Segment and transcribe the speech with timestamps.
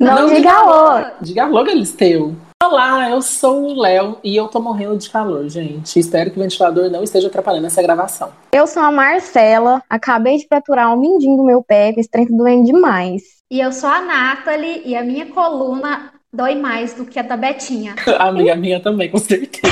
[0.00, 1.06] Não, Não diga diga alô.
[1.20, 2.34] Diga alô, Galisteu.
[2.64, 5.98] Olá, eu sou o Léo e eu tô morrendo de calor, gente.
[5.98, 8.32] Espero que o ventilador não esteja atrapalhando essa gravação.
[8.50, 12.26] Eu sou a Marcela, acabei de fraturar o mindinho do meu pé, que esse trem
[12.26, 13.22] tá doendo demais.
[13.50, 17.36] E eu sou a Nathalie e a minha coluna dói mais do que a da
[17.36, 17.94] Betinha.
[18.18, 19.62] Amiga minha também, com certeza.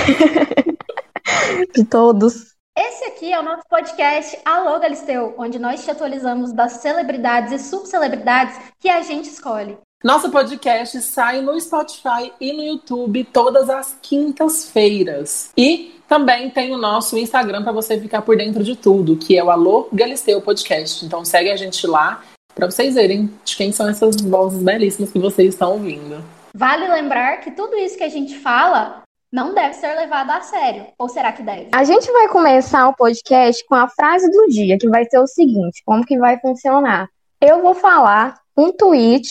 [1.74, 2.54] De todos.
[2.76, 7.58] Esse aqui é o nosso podcast Alô Galisteu, onde nós te atualizamos das celebridades e
[7.58, 9.78] subcelebridades que a gente escolhe.
[10.04, 15.50] Nosso podcast sai no Spotify e no YouTube todas as quintas-feiras.
[15.56, 19.42] E também tem o nosso Instagram para você ficar por dentro de tudo, que é
[19.42, 21.04] o Alô Galisteu Podcast.
[21.04, 22.22] Então segue a gente lá
[22.54, 26.22] para vocês verem de quem são essas vozes belíssimas que vocês estão ouvindo.
[26.54, 30.86] Vale lembrar que tudo isso que a gente fala não deve ser levado a sério.
[30.96, 31.70] Ou será que deve?
[31.74, 35.26] A gente vai começar o podcast com a frase do dia, que vai ser o
[35.26, 37.08] seguinte: como que vai funcionar?
[37.40, 39.28] Eu vou falar um tweet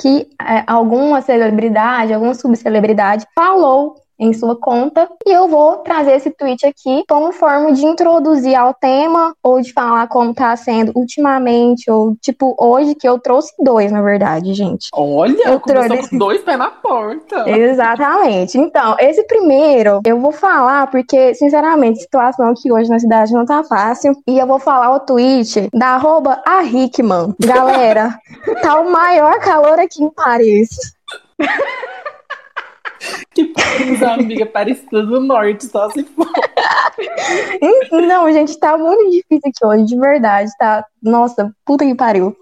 [0.00, 6.30] que é, alguma celebridade, alguma subcelebridade falou em sua conta e eu vou trazer esse
[6.30, 11.90] tweet aqui como forma de introduzir ao tema ou de falar como tá sendo ultimamente
[11.90, 14.88] ou tipo hoje que eu trouxe dois, na verdade, gente.
[14.92, 17.48] Olha, Eu trouxe- dois pés na porta.
[17.50, 18.58] Exatamente.
[18.58, 23.46] Então, esse primeiro eu vou falar porque, sinceramente, a situação aqui hoje na cidade não
[23.46, 24.12] tá fácil.
[24.26, 27.34] E eu vou falar o tweet da arroba a Hickman.
[27.40, 28.18] Galera,
[28.62, 30.68] tá o maior calor aqui em Paris.
[33.34, 36.26] Que Paris, amiga, Parecida do Norte, só se for.
[37.92, 40.84] Não, gente, tá muito difícil aqui hoje, de verdade, tá?
[41.02, 42.36] Nossa, puta que pariu.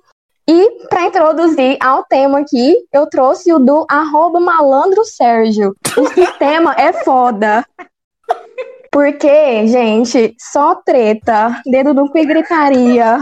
[0.49, 5.77] E pra introduzir ao tema aqui, eu trouxe o do arroba malandro Sérgio.
[5.97, 7.65] O sistema é foda.
[8.91, 13.19] Porque, gente, só treta, dedo cu e gritaria.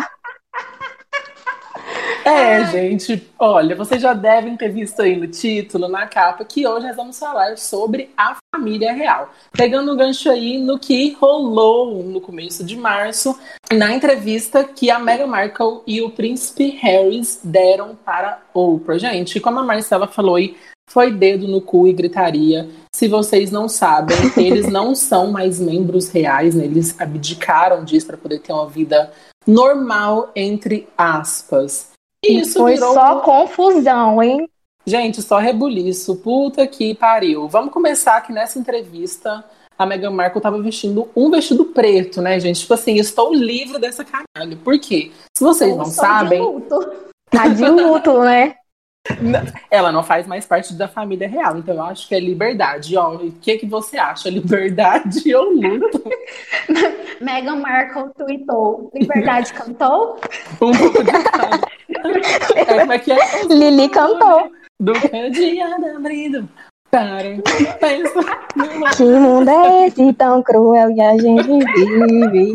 [2.27, 6.85] É, gente, olha, vocês já devem ter visto aí no título, na capa, que hoje
[6.85, 9.31] nós vamos falar sobre a família real.
[9.53, 13.39] Pegando o gancho aí no que rolou no começo de março,
[13.73, 18.99] na entrevista que a Meghan Markle e o príncipe Harris deram para Oprah.
[18.99, 20.57] Gente, como a Marcela falou aí,
[20.91, 22.69] foi dedo no cu e gritaria.
[22.93, 26.65] Se vocês não sabem, eles não são mais membros reais, né?
[26.65, 29.13] Eles abdicaram disso para poder ter uma vida
[29.47, 31.95] normal, entre aspas.
[32.29, 34.49] E isso Foi virou só confusão, hein?
[34.87, 36.17] Gente, só rebuliço.
[36.17, 37.49] Puta que pariu.
[37.49, 39.45] Vamos começar que nessa entrevista
[39.79, 42.61] a Meghan Markle tava vestindo um vestido preto, né, gente?
[42.61, 44.57] Tipo assim, estou livre dessa caralho.
[44.59, 45.11] Por quê?
[45.37, 46.93] Se vocês Eu não estou de sabem, luto.
[47.31, 48.55] Tá de luto, né?
[49.71, 51.59] Ela não faz mais parte da família real.
[51.59, 52.97] Então eu acho que é liberdade.
[52.97, 54.29] Ó, o que, que você acha?
[54.31, 56.03] Liberdade ou luto?
[57.21, 58.91] Meghan Markle tweetou.
[58.95, 60.19] Liberdade cantou?
[60.61, 61.11] Um pouco de.
[62.57, 63.45] É, como é que é?
[63.49, 64.51] Lili cantou.
[64.79, 66.49] Do que dia abrindo
[66.91, 67.23] para
[67.81, 72.55] pensar numa Que mundo é esse tão cruel que a gente vive?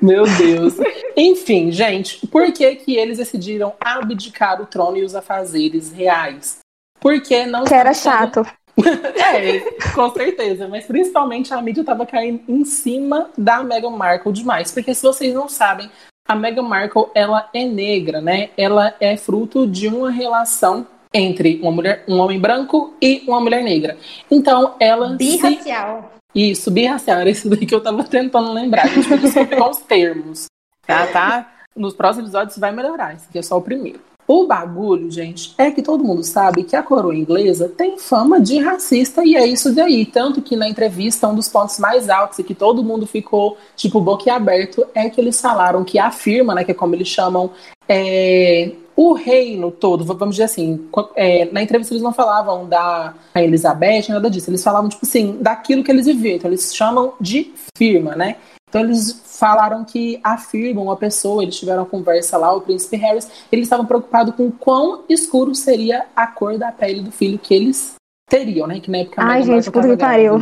[0.00, 0.74] Meu Deus.
[1.16, 6.58] Enfim, gente, por que que eles decidiram abdicar o trono e os afazeres reais?
[7.00, 8.44] Porque não Que era chato.
[8.80, 9.60] É,
[9.94, 14.94] com certeza, mas principalmente a mídia estava caindo em cima da Meghan Markle demais, porque
[14.94, 15.90] se vocês não sabem,
[16.26, 18.50] a Meghan Markle, ela é negra, né?
[18.56, 23.62] Ela é fruto de uma relação entre uma mulher, um homem branco e uma mulher
[23.62, 23.96] negra.
[24.30, 26.12] Então, ela se Birracial.
[26.34, 28.84] isso, birracial, era isso daí que eu tava tentando lembrar.
[28.84, 30.46] A gente descobrir os termos.
[30.86, 31.52] Tá, tá?
[31.76, 33.14] Nos próximos episódios vai melhorar.
[33.14, 34.00] Esse aqui é só o primeiro.
[34.32, 38.60] O bagulho, gente, é que todo mundo sabe que a coroa inglesa tem fama de
[38.60, 40.06] racista e é isso daí.
[40.06, 44.00] Tanto que na entrevista, um dos pontos mais altos e que todo mundo ficou, tipo,
[44.00, 47.50] boquiaberto, é que eles falaram que a firma, né, que é como eles chamam,
[47.88, 48.70] é,
[49.02, 54.28] o reino todo, vamos dizer assim, é, na entrevista eles não falavam da Elizabeth, nada
[54.28, 58.36] disso, eles falavam, tipo assim, daquilo que eles viviam, então eles chamam de firma, né?
[58.68, 63.26] Então eles falaram que afirmam uma pessoa, eles tiveram uma conversa lá, o príncipe Harris,
[63.50, 67.94] eles estavam preocupados com quão escuro seria a cor da pele do filho que eles
[68.28, 68.80] teriam, né?
[68.80, 70.38] Que na época a Ai, gente, puta que pariu.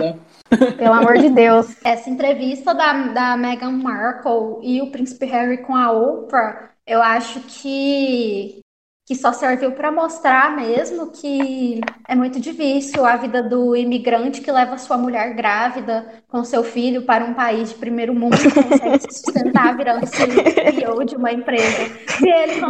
[0.77, 1.77] Pelo amor de Deus.
[1.85, 7.41] Essa entrevista da, da Meghan Markle e o príncipe Harry com a Oprah, eu acho
[7.41, 8.61] que,
[9.07, 14.51] que só serviu para mostrar mesmo que é muito difícil a vida do imigrante que
[14.51, 19.01] leva sua mulher grávida com seu filho para um país de primeiro mundo e consegue
[19.01, 21.83] se sustentar virando CEO de uma empresa.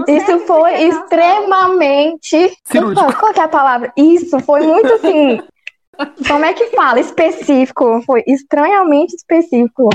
[0.08, 2.58] Isso foi que extremamente.
[2.64, 3.16] Cirúrgico.
[3.16, 3.92] Qual que é a palavra?
[3.96, 5.40] Isso foi muito assim.
[6.26, 6.98] Como é que fala?
[6.98, 8.02] Específico.
[8.02, 9.90] Foi estranhamente específico.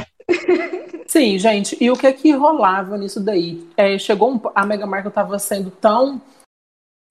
[1.08, 3.68] Sim, gente, e o que é que rolava nisso daí?
[3.78, 6.22] É, chegou um, a Meghan Markle estava sendo tão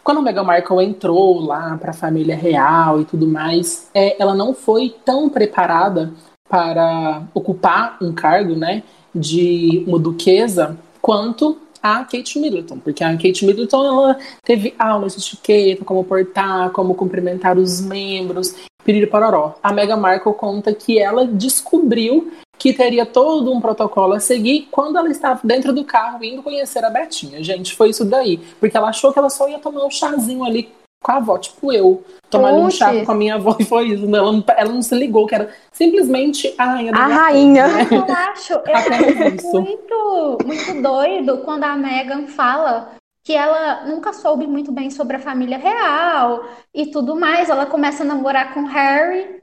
[0.02, 4.34] quando a Meghan Markle entrou lá para a família real e tudo mais, é, ela
[4.34, 6.12] não foi tão preparada
[6.48, 8.82] para ocupar um cargo, né,
[9.14, 15.20] de uma duquesa quanto a Kate Middleton, porque a Kate Middleton ela teve aulas de
[15.20, 18.54] etiqueta, como portar, como cumprimentar os membros,
[18.84, 19.54] piriri pororó.
[19.62, 22.32] A Meghan Markle conta que ela descobriu
[22.62, 26.84] que teria todo um protocolo a seguir quando ela estava dentro do carro indo conhecer
[26.84, 27.42] a Betinha.
[27.42, 28.38] Gente, foi isso daí.
[28.60, 30.72] Porque ela achou que ela só ia tomar um chazinho ali
[31.02, 34.04] com a avó, tipo eu, tomar um chá com a minha avó e foi isso.
[34.04, 37.66] Ela não, ela não se ligou que era simplesmente a rainha da A rainha.
[37.66, 37.88] Né?
[37.90, 42.92] Eu acho, eu acho muito, muito doido quando a Meghan fala
[43.24, 47.50] que ela nunca soube muito bem sobre a família real e tudo mais.
[47.50, 49.41] Ela começa a namorar com Harry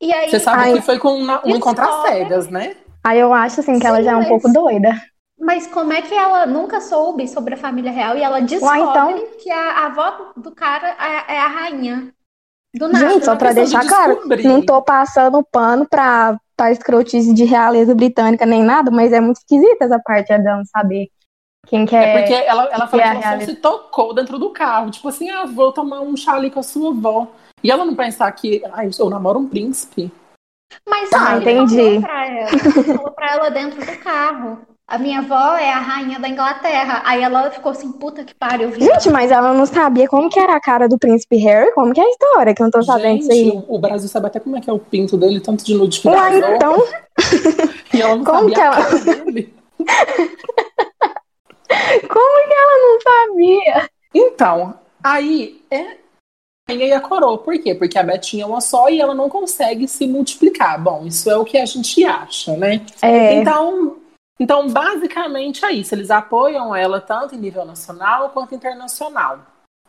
[0.00, 2.76] e aí, Você sabe que foi com uma, um encontro às cegas, né?
[3.04, 4.28] Aí eu acho assim que Sim, ela já é um mas...
[4.28, 4.90] pouco doida.
[5.40, 8.90] Mas como é que ela nunca soube sobre a família real e ela descobre Ué,
[8.90, 9.26] então...
[9.40, 12.12] que a, a avó do cara é, é a rainha?
[12.74, 13.08] Do nada.
[13.08, 17.94] Gente, só pra deixar de claro, não tô passando pano pra, pra escrotice de realeza
[17.94, 21.08] britânica nem nada, mas é muito esquisita essa parte, é não saber
[21.66, 22.02] quem que é.
[22.02, 24.90] É porque ela, ela falou que, que ela se tocou dentro do carro.
[24.90, 27.28] Tipo assim, ah, vou tomar um chá ali com a sua avó.
[27.62, 30.10] E ela não pensar que, ai, eu namoro um príncipe.
[30.88, 32.00] Mas ah, ele entendi.
[32.00, 32.48] falou pra ela.
[32.84, 34.58] falou pra ela dentro do carro.
[34.86, 37.02] A minha avó é a rainha da Inglaterra.
[37.04, 38.72] Aí ela ficou assim, puta que pariu.
[38.72, 41.72] Gente, mas ela não sabia como que era a cara do príncipe Harry?
[41.74, 42.54] Como que é a história?
[42.54, 43.52] Que eu não tô sabendo isso aí.
[43.68, 46.08] O Brasil sabe até como é que é o pinto dele, tanto de nude que
[46.08, 46.82] Ué, então...
[47.92, 48.76] e ela não como que ela...
[48.76, 49.54] dele.
[52.08, 53.90] como que ela não sabia?
[54.14, 55.98] Então, aí é
[56.68, 57.38] rainha e a coroa.
[57.38, 57.74] Por quê?
[57.74, 60.80] Porque a Betinha é uma só e ela não consegue se multiplicar.
[60.80, 62.82] Bom, isso é o que a gente acha, né?
[63.00, 63.34] É.
[63.34, 63.96] Então,
[64.38, 65.94] então, basicamente é isso.
[65.94, 69.40] Eles apoiam ela tanto em nível nacional quanto internacional.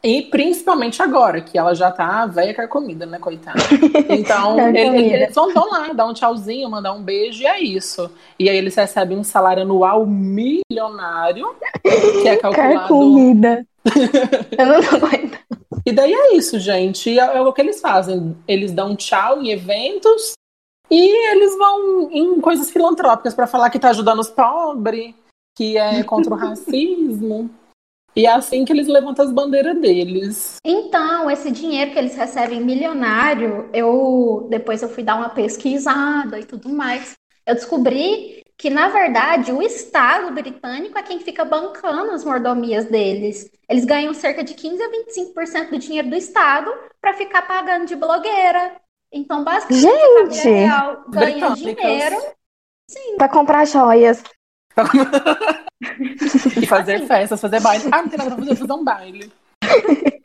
[0.02, 3.60] E principalmente agora, que ela já tá velha carcomida, né, coitada?
[4.10, 8.10] Então, eles, eles vão, vão, lá, dar um tchauzinho, mandar um beijo e é isso.
[8.40, 11.54] E aí eles recebem um salário anual milionário,
[11.84, 12.80] que é calculado...
[12.80, 13.66] Carcomida.
[14.58, 15.06] Eu não tô.
[15.90, 17.18] E daí é isso, gente.
[17.18, 18.38] É, é o que eles fazem.
[18.48, 20.34] Eles dão tchau em eventos
[20.90, 25.16] e eles vão em coisas filantrópicas para falar que tá ajudando os pobres,
[25.58, 27.50] que é contra o racismo.
[28.16, 30.58] E é assim que eles levantam as bandeiras deles.
[30.64, 36.46] Então, esse dinheiro que eles recebem milionário, eu depois eu fui dar uma pesquisada e
[36.46, 37.14] tudo mais.
[37.48, 43.50] Eu descobri que, na verdade, o Estado britânico é quem fica bancando as mordomias deles.
[43.70, 46.70] Eles ganham cerca de 15 a 25% do dinheiro do Estado
[47.00, 48.76] para ficar pagando de blogueira.
[49.14, 52.18] Então, basicamente, Gente, a real ganha dinheiro
[53.18, 54.22] para comprar joias.
[56.62, 57.86] e fazer assim, festas, fazer baile.
[57.90, 59.32] Ah, não tem nada pra fazer, fazer um baile.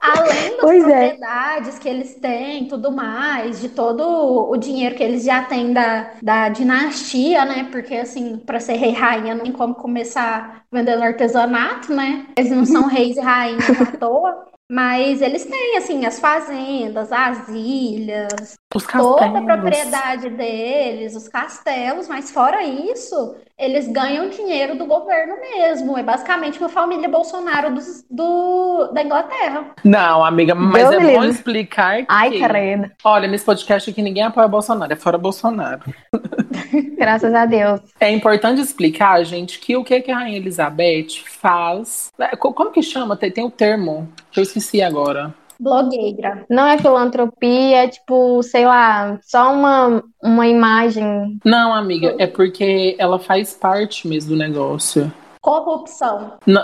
[0.00, 1.08] Além das pois é.
[1.08, 1.80] propriedades é.
[1.80, 4.02] que eles têm, tudo mais, de todo
[4.50, 7.68] o dinheiro que eles já têm da, da dinastia, né?
[7.70, 12.26] Porque, assim, para ser rei e rainha não tem como começar vendendo artesanato, né?
[12.36, 14.53] Eles não são reis e rainhas à toa.
[14.70, 18.54] Mas eles têm, assim, as fazendas, as ilhas,
[18.90, 25.98] toda a propriedade deles, os castelos, mas fora isso, eles ganham dinheiro do governo mesmo.
[25.98, 27.80] É basicamente uma família Bolsonaro do,
[28.10, 29.66] do da Inglaterra.
[29.84, 32.06] Não, amiga, mas Deus é bom explicar que...
[32.08, 32.90] Ai, caramba.
[33.04, 35.82] Olha, nesse podcast aqui ninguém apoia Bolsonaro, é fora Bolsonaro.
[36.96, 37.80] Graças a Deus.
[38.00, 42.12] É importante explicar, gente, que o que, que a Rainha Elizabeth faz...
[42.18, 43.16] É, como que chama?
[43.16, 45.34] Tem, tem o termo que eu esqueci agora.
[45.58, 46.44] Blogueira.
[46.50, 51.38] Não é filantropia, é tipo, sei lá, só uma, uma imagem.
[51.44, 55.12] Não, amiga, é porque ela faz parte mesmo do negócio.
[55.40, 56.34] Corrupção.
[56.46, 56.62] Não.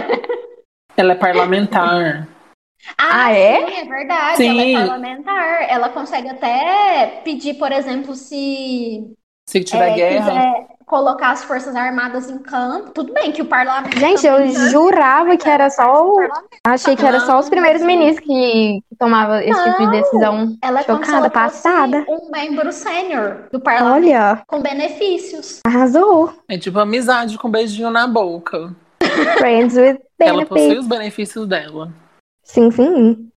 [0.96, 2.28] ela é parlamentar.
[2.98, 3.66] Ah, ah é?
[3.66, 4.36] Sim, é verdade.
[4.36, 4.48] Sim.
[4.48, 5.70] Ela é parlamentar.
[5.70, 9.14] Ela consegue até pedir, por exemplo, se.
[9.48, 10.30] Se tiver é, guerra.
[10.30, 12.90] Quiser colocar as Forças Armadas em campo.
[12.90, 13.96] Tudo bem que o parlamento.
[13.96, 16.28] Gente, eu jurava que era só o.
[16.66, 20.56] Achei que era só os primeiros ministros que, que tomavam esse não, tipo de decisão.
[20.60, 22.04] Ela é chocada, passada.
[22.08, 24.04] Um membro sênior do parlamento.
[24.04, 24.42] Olha.
[24.48, 25.60] Com benefícios.
[25.64, 26.34] Arrasou.
[26.48, 28.74] É tipo amizade com um beijinho na boca.
[29.38, 30.18] Friends with benefits.
[30.18, 31.92] Ela possui os benefícios dela.
[32.52, 33.30] Sim, sim.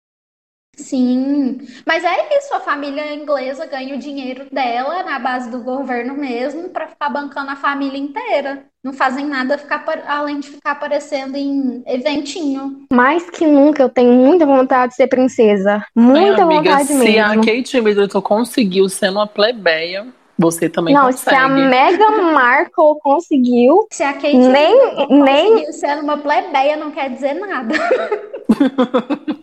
[0.75, 6.15] Sim, mas é isso, a família inglesa ganha o dinheiro dela na base do governo
[6.15, 8.65] mesmo para ficar bancando a família inteira.
[8.83, 12.87] Não fazem nada ficar além de ficar aparecendo em eventinho.
[12.91, 15.85] Mais que nunca eu tenho muita vontade de ser princesa.
[15.95, 17.45] Muita Ai, amiga, vontade se mesmo.
[17.45, 20.07] Se a Kate Middleton conseguiu sendo uma plebeia,
[20.39, 21.37] Você também Não, consegue.
[21.37, 26.77] se a Meghan Markle conseguiu, Se a Kate Nem- Middleton nem- conseguiu ser uma plebeia,
[26.77, 27.75] não quer dizer nada.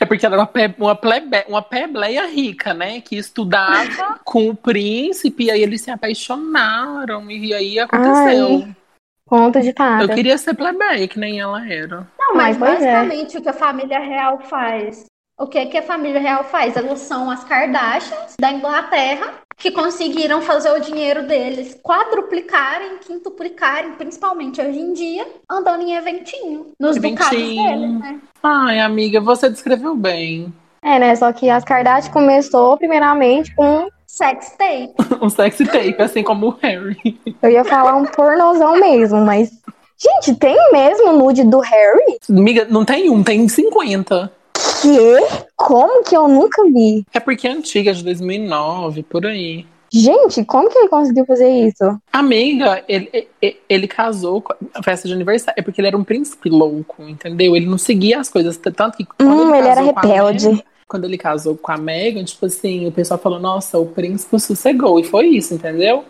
[0.00, 3.00] É porque ela era uma, pe- uma, plebe, uma plebleia rica, né?
[3.00, 8.64] Que estudava com o príncipe, e aí eles se apaixonaram, e aí aconteceu.
[8.66, 8.76] Ai,
[9.26, 10.08] conto de Eu fada.
[10.14, 12.06] queria ser plebeia, que nem ela era.
[12.18, 12.92] Não, mas pois é.
[12.92, 15.04] basicamente o que a família real faz.
[15.38, 16.76] O que, que a família real faz?
[16.76, 24.62] Elas são as Kardashians da Inglaterra que conseguiram fazer o dinheiro deles quadruplicarem, quintuplicarem, principalmente
[24.62, 26.68] hoje em dia, andando em eventinho.
[26.80, 27.70] Nos ducados Eventinho.
[27.70, 28.20] deles, né?
[28.42, 30.50] Ai, amiga, você descreveu bem.
[30.80, 31.14] É, né?
[31.14, 33.88] Só que as Kardashian começou primeiramente com.
[34.06, 34.94] Sex tape.
[35.20, 37.20] Um sexy tape, assim como o Harry.
[37.42, 39.50] Eu ia falar um pornozão mesmo, mas.
[39.98, 42.18] Gente, tem mesmo nude do Harry?
[42.30, 44.32] Amiga, não tem um, tem 50.
[44.82, 45.46] Que?
[45.56, 47.04] Como que eu nunca vi?
[47.12, 49.66] É porque é antiga, de 2009, por aí.
[49.92, 51.84] Gente, como que ele conseguiu fazer isso?
[52.12, 55.54] Amiga, ele, ele, ele casou com a festa de aniversário.
[55.58, 57.54] É porque ele era um príncipe louco, entendeu?
[57.56, 58.56] Ele não seguia as coisas.
[58.56, 60.64] Tanto que quando Hum, ele era casou com a rebelde.
[60.88, 65.00] Quando ele casou com a Megan, tipo assim, o pessoal falou, nossa, o príncipe sossegou.
[65.00, 66.04] E foi isso, entendeu?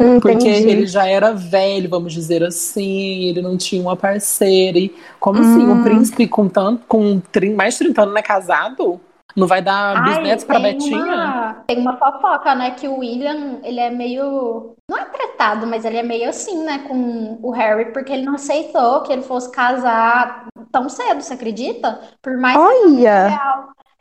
[0.00, 0.70] Hum, Porque entendi.
[0.70, 4.78] ele já era velho, vamos dizer assim, ele não tinha uma parceira.
[4.78, 5.80] E como assim, um Hum.
[5.80, 7.20] príncipe com tanto, com
[7.56, 9.00] mais de 30 anos não é casado?
[9.36, 11.34] Não vai dar bisnetos pra Betinha?
[11.42, 12.72] uma, tem uma fofoca, né?
[12.72, 14.76] Que o William, ele é meio.
[14.88, 16.86] Não é tratado, mas ele é meio assim, né?
[16.88, 22.00] Com o Harry, porque ele não aceitou que ele fosse casar tão cedo, você acredita?
[22.22, 23.46] Por mais que a Olha!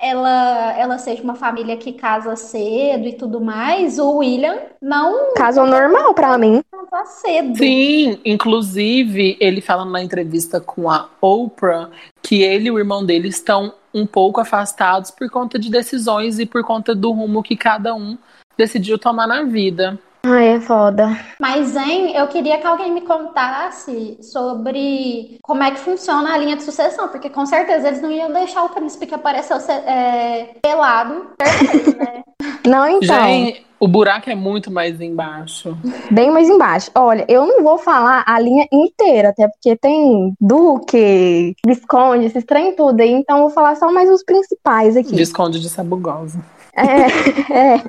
[0.03, 5.65] Ela, ela seja uma família que casa cedo e tudo mais, o William não Caso
[5.65, 6.61] normal pra mim.
[6.91, 7.57] casa cedo.
[7.57, 11.89] Sim, inclusive ele falando na entrevista com a Oprah
[12.21, 16.45] que ele e o irmão dele estão um pouco afastados por conta de decisões e
[16.45, 18.17] por conta do rumo que cada um
[18.57, 19.97] decidiu tomar na vida.
[20.25, 21.09] Ai, é foda.
[21.39, 26.55] Mas, hein, eu queria que alguém me contasse sobre como é que funciona a linha
[26.55, 30.55] de sucessão, porque com certeza eles não iam deixar o príncipe que apareceu ser- é,
[30.61, 32.23] pelado ter, né?
[32.65, 33.01] Não, então.
[33.27, 35.77] Gente, o buraco é muito mais embaixo.
[36.09, 36.89] Bem mais embaixo.
[36.95, 42.73] Olha, eu não vou falar a linha inteira, até porque tem Duque, Visconde, esses trem
[42.75, 45.13] tudo aí, então eu vou falar só mais os principais aqui.
[45.13, 46.39] Desconde de Sabugosa.
[46.73, 46.83] É,
[47.75, 47.83] é.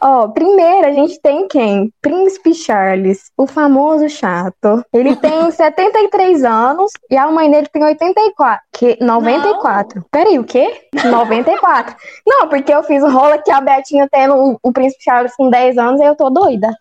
[0.00, 1.92] Ó, primeiro a gente tem quem?
[2.00, 4.84] Príncipe Charles, o famoso chato.
[4.92, 8.62] Ele tem 73 anos e a mãe dele tem 84.
[8.72, 10.04] Que, 94.
[10.10, 10.88] Peraí, o quê?
[11.04, 11.96] 94.
[12.26, 15.50] Não, porque eu fiz o rolo que a Betinha tendo o, o Príncipe Charles com
[15.50, 16.72] 10 anos e eu tô doida.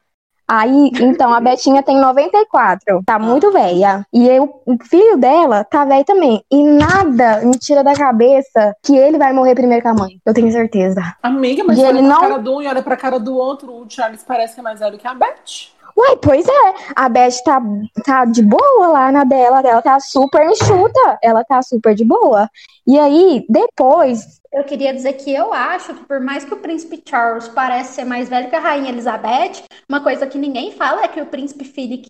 [0.50, 4.06] Aí, então, a Betinha tem 94, tá muito velha.
[4.13, 6.42] E eu, o filho dela tá velho também.
[6.51, 10.20] E nada me tira da cabeça que ele vai morrer primeiro que a mãe.
[10.25, 11.01] Eu tenho certeza.
[11.22, 13.36] Amiga, mas E olha ele pra não- cara do um e olha pra cara do
[13.36, 13.74] outro.
[13.74, 15.75] O Charles parece que é mais velho que a Beth.
[15.98, 16.74] Uai, pois é.
[16.96, 17.60] A Beth tá,
[18.06, 19.62] tá de boa lá na dela.
[19.62, 21.18] Ela tá super enxuta.
[21.24, 22.48] Ela tá super de boa.
[22.86, 24.38] E aí, depois.
[24.51, 28.06] Eu queria dizer que eu acho que por mais que o príncipe Charles pareça ser
[28.06, 31.66] mais velho que a rainha Elizabeth, uma coisa que ninguém fala é que o príncipe
[31.66, 32.10] Philip,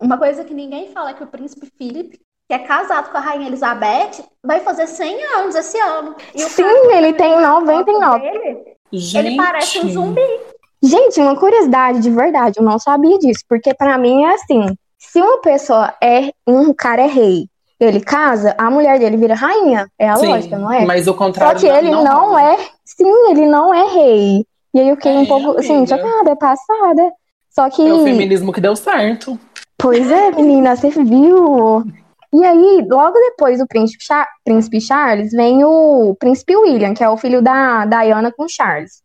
[0.00, 2.18] uma coisa que ninguém fala é que o príncipe Philip,
[2.48, 6.14] que é casado com a rainha Elizabeth, vai fazer 100 anos esse ano.
[6.34, 8.20] E o Sim, ele tem 99.
[8.20, 9.26] dele, Gente.
[9.26, 10.40] ele parece um zumbi.
[10.82, 13.42] Gente, uma curiosidade de verdade, eu não sabia disso.
[13.48, 14.66] Porque pra mim é assim:
[14.98, 16.30] se uma pessoa é.
[16.46, 17.48] Um cara é rei,
[17.84, 19.88] ele casa, a mulher dele vira rainha.
[19.98, 20.84] É a Sim, lógica, não é?
[20.84, 22.42] Mas o Só contrário que ele não, rola.
[22.42, 22.56] é.
[22.84, 24.46] Sim, ele não é rei.
[24.74, 27.12] E aí eu fiquei um É, pouco, assim, chocada, passada.
[27.50, 27.86] Só que.
[27.86, 29.38] É o feminismo que deu certo.
[29.78, 31.84] Pois é, menina, você viu?
[32.32, 37.08] E aí, logo depois do príncipe, Cha- príncipe Charles, vem o príncipe William, que é
[37.08, 39.02] o filho da Diana com Charles.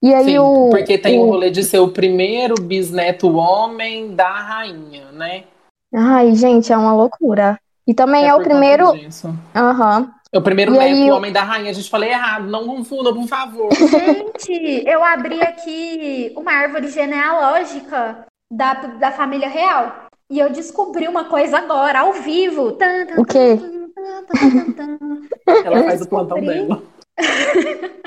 [0.00, 0.70] E aí Sim, o.
[0.70, 5.42] porque tem o o- rolê de ser o primeiro bisneto homem da rainha, né?
[5.92, 7.58] Ai, gente, é uma loucura.
[7.88, 8.84] E também é, por o primeiro.
[9.56, 10.12] Aham.
[10.30, 11.70] É o primeiro E neto aí o- homem da rainha.
[11.70, 13.70] A gente falei errado, não confunda, por favor.
[14.38, 20.04] Gente, eu abri aqui uma árvore genealógica da, da família real.
[20.30, 22.72] E eu descobri uma coisa agora, ao vivo.
[22.72, 23.56] Tan, tan, O quê?
[24.76, 24.98] tan.
[25.64, 26.66] Ela Eu faz o plantão descobri.
[26.66, 26.82] dela.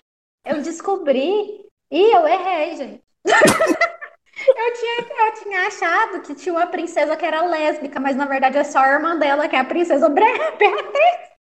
[0.45, 1.65] Eu descobri.
[1.91, 3.01] Ih, eu errei, gente.
[4.47, 8.57] Eu tinha, eu tinha achado que tinha uma princesa que era lésbica, mas na verdade
[8.57, 10.71] é só a irmã dela, que é a princesa Beatriz.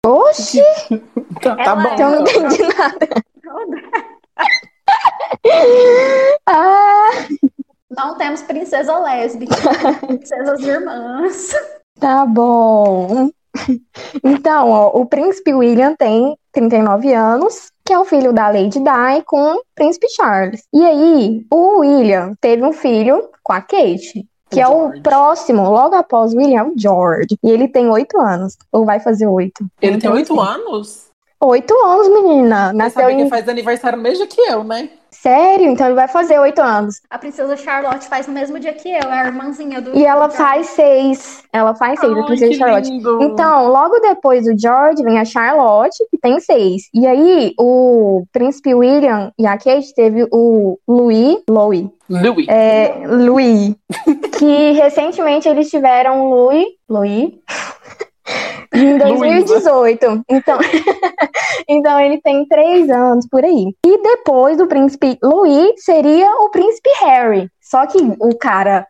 [0.05, 0.61] Oxi,
[1.41, 1.89] Tá, tá bom.
[1.89, 2.45] é- eu não então.
[2.45, 3.07] entendi nada.
[6.47, 7.09] Ah,
[7.89, 9.55] Não temos princesa lésbica,
[10.05, 11.51] princesas irmãs.
[11.99, 13.29] tá bom.
[14.23, 19.23] Então, ó, o príncipe William tem 39 anos, que é o filho da Lady Di
[19.25, 20.63] com o príncipe Charles.
[20.73, 24.27] E aí, o William teve um filho com a Kate.
[24.49, 27.37] Que O é o próximo, logo após o William, o George.
[27.43, 28.57] E ele tem oito anos.
[28.71, 29.63] Ou vai fazer oito.
[29.79, 31.07] Ele tem Então, oito assim, anos?
[31.41, 32.67] Oito anos, menina.
[32.71, 33.29] Você Nasceu sabe que em.
[33.29, 34.89] faz aniversário mesmo que eu, né?
[35.21, 35.69] Sério?
[35.69, 37.01] Então ele vai fazer oito anos.
[37.09, 39.93] A princesa Charlotte faz no mesmo dia que eu, é a irmãzinha do.
[39.93, 41.43] E ela faz seis.
[41.51, 42.89] Ela faz seis, a Ai, princesa que Charlotte.
[42.89, 43.21] lindo.
[43.23, 46.83] Então, logo depois do George vem a Charlotte, que tem seis.
[46.93, 52.47] E aí, o príncipe William e a Kate teve o Louis, Louis, Louis.
[52.47, 53.75] é, Louis,
[54.39, 57.33] que recentemente eles tiveram Louis, Louis,
[58.73, 60.23] em 2018.
[60.29, 60.57] Então,
[61.67, 63.73] então ele tem três anos por aí.
[63.85, 67.49] E depois do príncipe Louis seria o príncipe Harry.
[67.61, 68.85] Só que o cara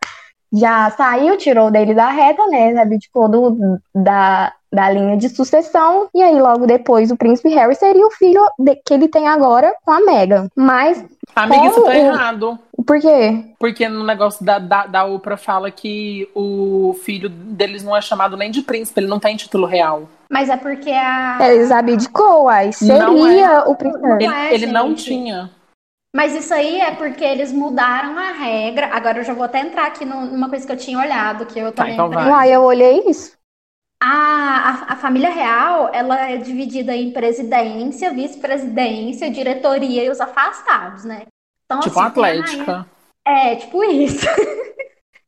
[0.52, 2.76] já saiu, tirou dele da reta, né?
[2.80, 6.08] Abdicou do, da, da linha de sucessão.
[6.14, 9.74] E aí, logo depois, o príncipe Harry seria o filho de- que ele tem agora
[9.84, 10.48] com a Meghan.
[10.54, 12.58] Mas, Amiga, isso tá o- errado.
[12.86, 13.44] por quê?
[13.58, 18.36] Porque no negócio da, da, da Oprah fala que o filho deles não é chamado
[18.36, 20.08] nem de príncipe, ele não tem título real.
[20.30, 21.38] Mas é porque a.
[21.40, 24.24] Eles abdicou, aí Não seria o príncipe Harry.
[24.24, 25.50] Ele, é, ele não tinha.
[26.14, 28.88] Mas isso aí é porque eles mudaram a regra.
[28.92, 31.58] Agora eu já vou até entrar aqui no- numa coisa que eu tinha olhado, que
[31.58, 32.24] eu Tá, também então lembrei.
[32.24, 32.32] vai.
[32.48, 33.32] Uai, eu olhei isso.
[34.02, 34.06] A,
[34.88, 41.26] a, a família real, ela é dividida em presidência, vice-presidência, diretoria e os afastados, né?
[41.66, 42.86] Então, Tipo a assim, tem a rainha- Atlética.
[43.26, 44.26] É, tipo isso.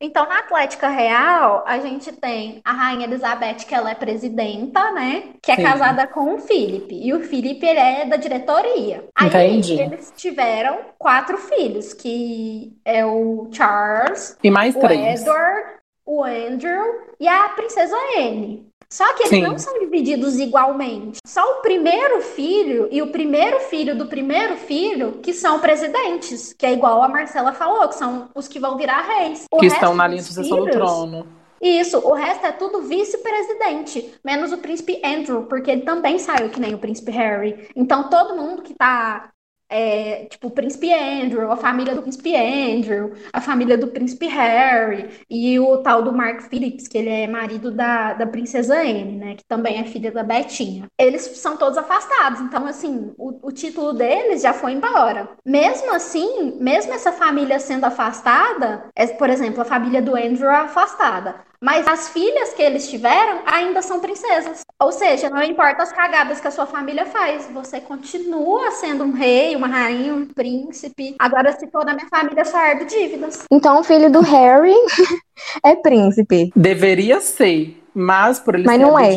[0.04, 5.28] Então, na Atlética Real, a gente tem a Rainha Elizabeth, que ela é presidenta, né?
[5.40, 5.62] Que é Sim.
[5.62, 6.98] casada com o Felipe.
[7.00, 9.04] E o Felipe, ele é da diretoria.
[9.14, 9.80] Aí, Entendi.
[9.80, 15.20] eles tiveram quatro filhos, que é o Charles, E mais o três.
[15.20, 15.68] Edward,
[16.04, 16.82] o Andrew
[17.18, 18.66] e a princesa Anne.
[18.92, 19.40] Só que eles Sim.
[19.40, 21.18] não são divididos igualmente.
[21.26, 26.66] Só o primeiro filho e o primeiro filho do primeiro filho que são presidentes, que
[26.66, 29.44] é igual a Marcela falou, que são os que vão virar reis.
[29.50, 31.26] O Que estão na linha de sucessão do trono.
[31.59, 36.61] Isso, o resto é tudo vice-presidente, menos o príncipe Andrew, porque ele também saiu que
[36.61, 37.68] nem o príncipe Harry.
[37.75, 39.30] Então todo mundo que tá
[39.72, 45.08] é, tipo, o príncipe Andrew, a família do príncipe Andrew, a família do príncipe Harry
[45.30, 49.35] e o tal do Mark Phillips, que ele é marido da, da princesa Anne, né?
[49.35, 50.87] Que também é filha da Betinha.
[50.98, 55.30] Eles são todos afastados, então, assim, o, o título deles já foi embora.
[55.44, 60.56] Mesmo assim, mesmo essa família sendo afastada, é, por exemplo, a família do Andrew é
[60.56, 61.37] afastada.
[61.62, 64.62] Mas as filhas que eles tiveram ainda são princesas.
[64.81, 69.12] Ou seja, não importa as cagadas que a sua família faz, você continua sendo um
[69.12, 71.14] rei, uma rainha, um príncipe.
[71.20, 73.44] Agora, se for da minha família, eu só herdo dívidas.
[73.48, 74.75] Então o filho do Harry
[75.64, 76.51] é príncipe.
[76.57, 77.79] Deveria ser.
[77.94, 79.11] Mas, por eles Mas serem não é.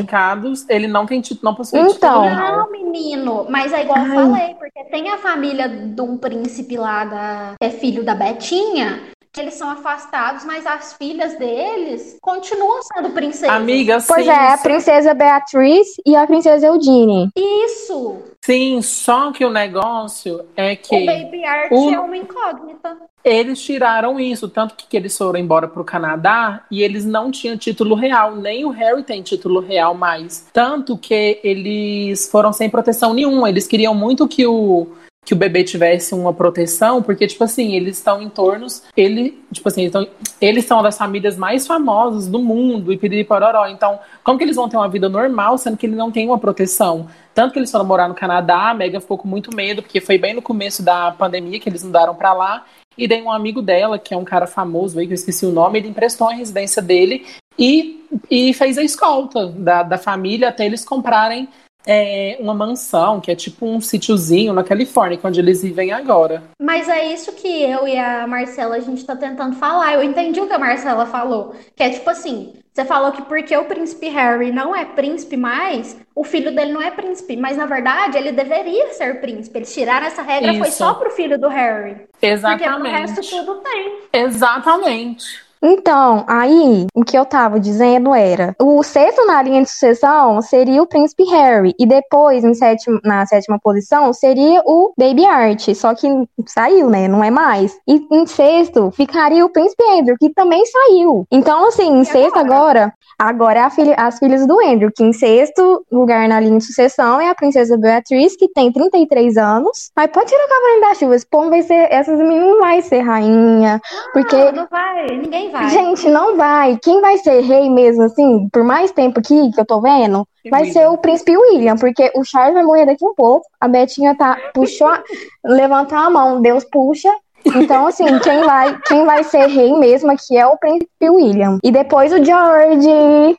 [0.70, 1.94] ele não tem título, não possui Então.
[1.94, 2.36] título.
[2.36, 4.16] Não, menino, mas é igual eu Ai.
[4.16, 9.02] falei, porque tem a família de um príncipe lá da, que é filho da Betinha,
[9.40, 13.50] eles são afastados, mas as filhas deles continuam sendo princesas.
[13.56, 17.30] Amiga, Pois sim, é, a princesa Beatriz e a princesa Eugenie.
[17.36, 18.18] Isso!
[18.46, 22.96] sim, só que o negócio é O que Baby Art o- é uma incógnita.
[23.24, 27.58] eles tiraram isso, tanto que, que eles foram embora pro Canadá e eles não tinham
[27.58, 30.46] título real, nem o Harry tem título real mais.
[30.54, 34.88] Tanto que eles foram sem proteção nenhuma, eles queriam muito que o
[35.26, 39.68] que o bebê tivesse uma proteção, porque, tipo assim, eles estão em tornos, ele, tipo
[39.68, 40.08] assim, então,
[40.40, 43.28] eles são das famílias mais famosas do mundo, e piriri.
[43.72, 46.38] Então, como que eles vão ter uma vida normal, sendo que ele não tem uma
[46.38, 47.08] proteção?
[47.34, 50.20] Tanto que eles foram morar no Canadá, a Megan ficou com muito medo, porque foi
[50.20, 52.64] bem no começo da pandemia que eles mudaram pra lá,
[52.96, 55.52] e daí um amigo dela, que é um cara famoso aí, que eu esqueci o
[55.52, 57.26] nome, ele emprestou a residência dele
[57.58, 61.50] e, e fez a escolta da, da família até eles comprarem
[61.86, 66.44] é, uma mansão, que é tipo um sítiozinho na Califórnia, é onde eles vivem agora.
[66.60, 69.94] Mas é isso que eu e a Marcela a gente tá tentando falar.
[69.94, 71.56] Eu entendi o que a Marcela falou.
[71.76, 75.98] Que é tipo assim: você falou que porque o príncipe Harry não é príncipe mais,
[76.14, 77.38] o filho dele não é príncipe.
[77.38, 79.60] Mas na verdade ele deveria ser príncipe.
[79.60, 80.80] Eles tiraram essa regra, foi Isso.
[80.80, 81.96] só pro filho do Harry.
[82.20, 83.30] Porque pro resto Exatamente.
[83.30, 84.00] tudo tem.
[84.12, 85.45] Exatamente.
[85.62, 90.82] Então, aí, o que eu tava dizendo era: o sexto na linha de sucessão seria
[90.82, 95.94] o príncipe Harry, e depois, em sétimo, na sétima posição, seria o Baby Art, só
[95.96, 96.08] que
[96.46, 97.08] saiu, né?
[97.08, 97.76] Não é mais.
[97.88, 101.26] E em sexto ficaria o príncipe Andrew, que também saiu.
[101.32, 102.94] Então, assim, em sexto agora?
[103.18, 106.66] agora, é a filha- as filhas do Andrew, que em sexto lugar na linha de
[106.66, 109.90] sucessão é a princesa Beatriz, que tem 33 anos.
[109.96, 112.82] Mas pode tirar o cavalo da chuva, esse povo vai ser, essas meninas não vai
[112.82, 113.80] ser rainha,
[114.12, 115.06] porque Não, não vai.
[115.18, 115.70] Ninguém nem vai.
[115.70, 116.78] Gente, não vai.
[116.84, 120.62] Quem vai ser rei mesmo, assim, por mais tempo aqui que eu tô vendo, vai
[120.62, 120.74] William.
[120.74, 123.46] ser o príncipe William, porque o Charles vai morrer daqui um pouco.
[123.60, 125.04] A Betinha tá, puxou, a-
[125.44, 127.12] levantou a mão, Deus puxa.
[127.56, 131.60] Então, assim, quem vai, quem vai ser rei mesmo aqui é o príncipe William.
[131.64, 132.90] E depois o George.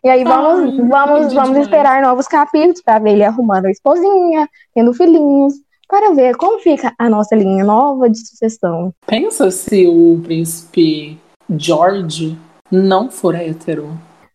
[0.05, 4.49] E aí vamos, Ai, vamos, vamos esperar novos capítulos pra ver ele arrumando a esposinha,
[4.73, 5.55] tendo filhinhos,
[5.88, 8.92] para ver como fica a nossa linha nova de sucessão.
[9.09, 11.19] Pensa se o príncipe
[11.50, 12.37] George
[12.70, 13.90] não for hétero.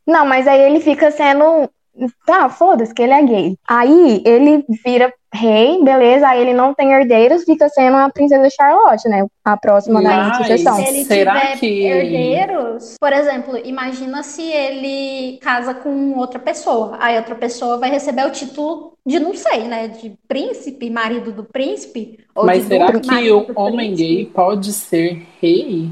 [0.07, 1.69] Não, mas aí ele fica sendo.
[2.25, 3.55] Tá, foda-se que ele é gay.
[3.67, 6.25] Aí ele vira rei, beleza?
[6.27, 9.25] Aí ele não tem herdeiros, fica sendo a princesa Charlotte, né?
[9.43, 10.75] A próxima da Mas- sucessão.
[10.77, 16.97] Se ele Será tiver que- herdeiros, por exemplo, imagina se ele casa com outra pessoa.
[16.99, 19.89] Aí outra pessoa vai receber o título de, não sei, né?
[19.89, 22.19] De príncipe, marido do príncipe.
[22.33, 24.15] Ou Mas de será que o homem príncipe.
[24.15, 25.89] gay pode ser rei?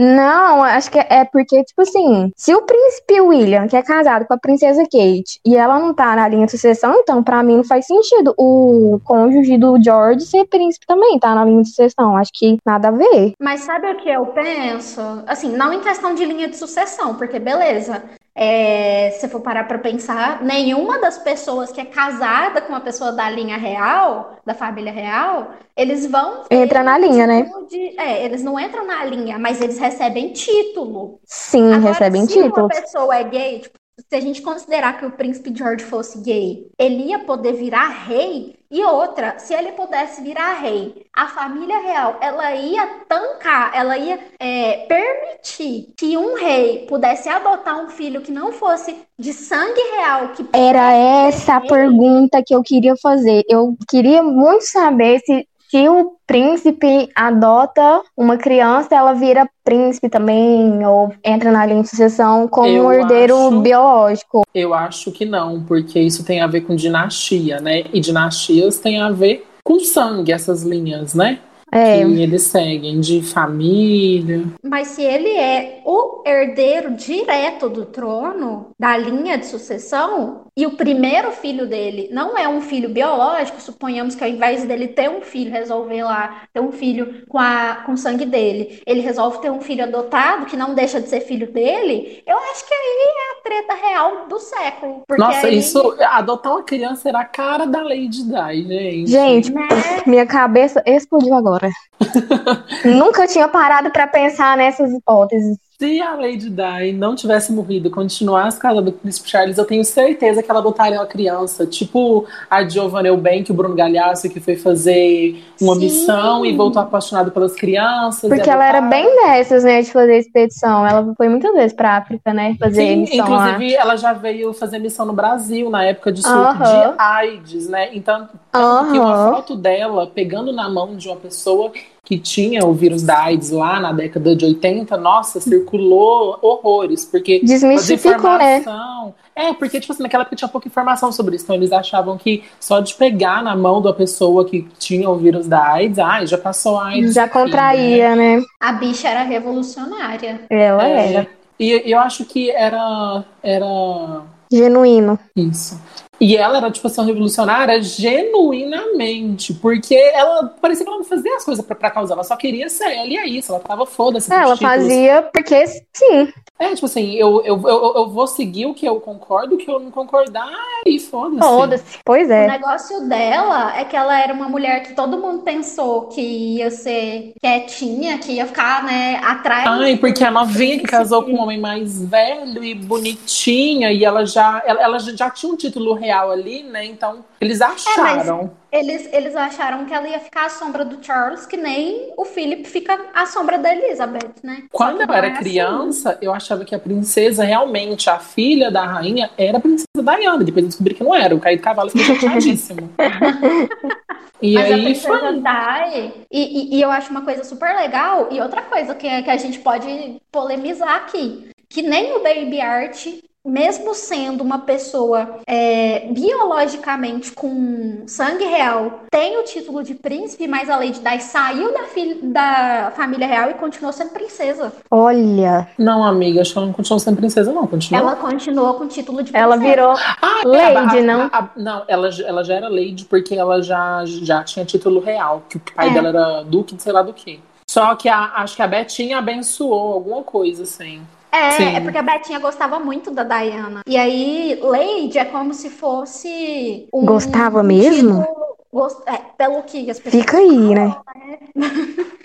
[0.00, 4.32] Não, acho que é porque, tipo assim, se o príncipe William, que é casado com
[4.32, 7.64] a princesa Kate, e ela não tá na linha de sucessão, então pra mim não
[7.64, 12.16] faz sentido o cônjuge do George ser príncipe também, tá na linha de sucessão.
[12.16, 13.34] Acho que nada a ver.
[13.38, 15.02] Mas sabe o que eu penso?
[15.26, 18.02] Assim, não em questão de linha de sucessão, porque beleza.
[18.42, 23.12] É, se for parar pra pensar, nenhuma das pessoas que é casada com uma pessoa
[23.12, 27.42] da linha real, da família real, eles vão Entra na linha, né?
[27.44, 31.20] título de- é, eles não entram na linha, mas eles recebem título.
[31.26, 32.68] Sim, Agora, recebem se uma títulos.
[32.80, 33.74] pessoa é gay, tipo,
[34.08, 38.58] se a gente considerar que o príncipe George fosse gay, ele ia poder virar rei.
[38.70, 44.16] E outra, se ele pudesse virar rei, a família real, ela ia tancar, ela ia
[44.38, 50.28] é, permitir que um rei pudesse adotar um filho que não fosse de sangue real,
[50.28, 53.42] que Era essa a pergunta que eu queria fazer.
[53.48, 60.84] Eu queria muito saber se, se o príncipe adota uma criança, ela vira príncipe também,
[60.84, 64.42] ou entra na linha de sucessão como Eu um herdeiro acho- biológico.
[64.54, 67.84] Eu acho que não, porque isso tem a ver com dinastia, né?
[67.92, 71.38] E dinastias tem a ver com sangue, essas linhas, né?
[71.72, 74.44] É, Que eles seguem de família.
[74.62, 80.72] Mas se ele é o herdeiro direto do trono, da linha de sucessão, e o
[80.72, 85.20] primeiro filho dele não é um filho biológico, suponhamos que ao invés dele ter um
[85.20, 89.50] filho, resolver lá ter um filho com, a, com o sangue dele, ele resolve ter
[89.50, 93.38] um filho adotado, que não deixa de ser filho dele, eu acho que aí é
[93.38, 95.02] a treta real do século.
[95.06, 99.10] Porque Nossa, aí, isso, adotar uma criança era a cara da Lady Di, gente.
[99.10, 99.68] gente, né?
[100.06, 101.59] minha cabeça explodiu agora.
[102.84, 105.56] Nunca tinha parado pra pensar nessas hipóteses.
[105.80, 109.64] Se a Lady Di não tivesse morrido e continuasse casada com o Príncipe Charles, eu
[109.64, 111.66] tenho certeza que ela adotaria uma criança.
[111.66, 115.80] Tipo a Giovanna Eubank, o Bruno Galhaço, que foi fazer uma Sim.
[115.80, 118.28] missão e voltou apaixonado pelas crianças.
[118.28, 118.90] Porque ela era adotar.
[118.90, 120.86] bem dessas, né, de fazer expedição.
[120.86, 123.48] Ela foi muitas vezes pra África, né, fazer Sim, missão lá.
[123.48, 126.90] inclusive ela já veio fazer missão no Brasil na época de surto Aham.
[126.92, 127.88] de AIDS, né?
[127.94, 129.30] Então, tanto que uma Aham.
[129.30, 131.72] foto dela pegando na mão de uma pessoa
[132.10, 137.38] que tinha o vírus da AIDS lá na década de 80, nossa, circulou horrores, porque
[137.38, 138.58] Desmistificou, né?
[138.58, 139.14] desinformação.
[139.36, 141.44] É, porque, tipo assim, naquela época tinha pouca informação sobre isso.
[141.44, 145.46] Então eles achavam que só de pegar na mão da pessoa que tinha o vírus
[145.46, 147.14] da AIDS, ai, já passou a AIDS.
[147.14, 147.44] Já aqui, né?
[147.44, 148.42] contraía, né?
[148.58, 150.40] A bicha era revolucionária.
[150.50, 151.28] Ela É, era.
[151.60, 153.22] E eu acho que era.
[153.40, 154.22] Era.
[154.52, 155.16] Genuíno.
[155.36, 155.80] Isso.
[156.20, 161.34] E ela era, tipo assim, uma revolucionária genuinamente, porque ela parecia que ela não fazia
[161.36, 163.86] as coisas pra, pra causar, ela só queria ser ela, e é isso, ela tava
[163.86, 164.30] foda-se.
[164.32, 164.76] Ela pros títulos.
[164.76, 166.32] fazia porque sim.
[166.58, 169.70] É, tipo assim, eu, eu, eu, eu vou seguir o que eu concordo, o que
[169.70, 170.52] eu não concordar,
[170.86, 171.40] e foda-se.
[171.40, 171.98] Foda-se.
[172.04, 172.46] Pois O é.
[172.46, 177.32] negócio dela é que ela era uma mulher que todo mundo pensou que ia ser
[177.40, 179.66] quietinha, que ia ficar, né, atrás.
[179.66, 184.26] Ai, porque a novinha que casou com um homem mais velho e bonitinha, e ela
[184.26, 186.84] já, ela, ela já tinha um título real ali, né?
[186.84, 188.50] Então, eles acharam.
[188.72, 192.64] Eles, eles acharam que ela ia ficar à sombra do Charles, que nem o Philip
[192.66, 194.64] fica à sombra da Elizabeth, né?
[194.70, 195.40] Quando eu era é assim.
[195.40, 200.44] criança, eu achava que a princesa, realmente, a filha da rainha, era a princesa Diana.
[200.44, 201.34] Depois eu descobri que não era.
[201.34, 202.90] Eu caí do cavalo e fiquei chateadíssimo.
[204.40, 205.32] e Mas a aí princesa foi.
[205.32, 209.30] Di, e, e, e eu acho uma coisa super legal, e outra coisa que, que
[209.30, 213.06] a gente pode polemizar aqui, que nem o Baby Art,
[213.50, 220.68] mesmo sendo uma pessoa é, biologicamente com sangue real, tem o título de príncipe, mas
[220.68, 221.80] a Lady Di saiu da,
[222.22, 224.72] da família real e continuou sendo princesa.
[224.90, 227.66] Olha, Não, amiga, acho que ela não continuou sendo princesa, não.
[227.66, 228.06] Continuou.
[228.06, 229.42] Ela continuou com o título de princesa.
[229.44, 231.20] ela virou Ah, Lady, a- a- não?
[231.22, 235.42] a- a- não, ela, ela já era Lady porque ela já, já tinha título real,
[235.48, 235.92] que o pai É.
[235.94, 237.40] dela era duque de sei lá do quê.
[237.70, 241.00] Só que a- acho que a Betinha abençoou alguma coisa, assim.
[241.32, 241.76] É, Sim.
[241.76, 243.82] é porque a Betinha gostava muito da Diana.
[243.86, 248.20] E aí, Lady é como se fosse um Gostava um mesmo?
[248.20, 250.96] título- gost- é, pelo que as pessoas Fica aí, né?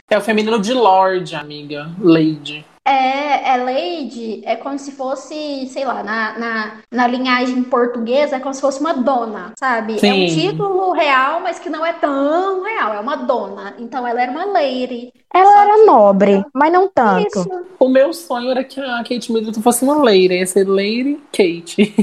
[0.10, 1.90] É o feminino de Lord, amiga.
[2.00, 2.66] Lady.
[2.88, 8.40] É, é Lady, é como se fosse, sei lá, na, na, na linhagem portuguesa, é
[8.40, 9.94] como se fosse uma dona, sabe?
[9.94, 10.52] É um Sim.
[10.52, 13.74] título real, mas que não é tão real, é uma dona.
[13.80, 15.12] Então ela era uma lady.
[15.34, 17.28] Ela era que- nobre, mas não tanto.
[17.28, 17.50] Isso.
[17.80, 20.34] O meu sonho era que a Kate Middleton fosse uma Lady.
[20.38, 21.94] Ia ser Lady Kate.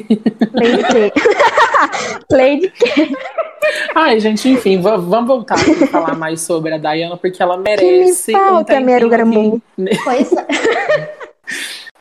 [0.53, 1.13] Lady Kate.
[2.31, 2.73] Lady
[3.95, 7.55] Ai, gente, enfim, va- vamos voltar aqui a falar mais sobre a Diana, porque ela
[7.55, 8.35] que me merece.
[8.35, 9.17] um falta, tempinho Mero aqui.
[9.17, 9.63] Gramu.
[10.05, 11.13] Pois é.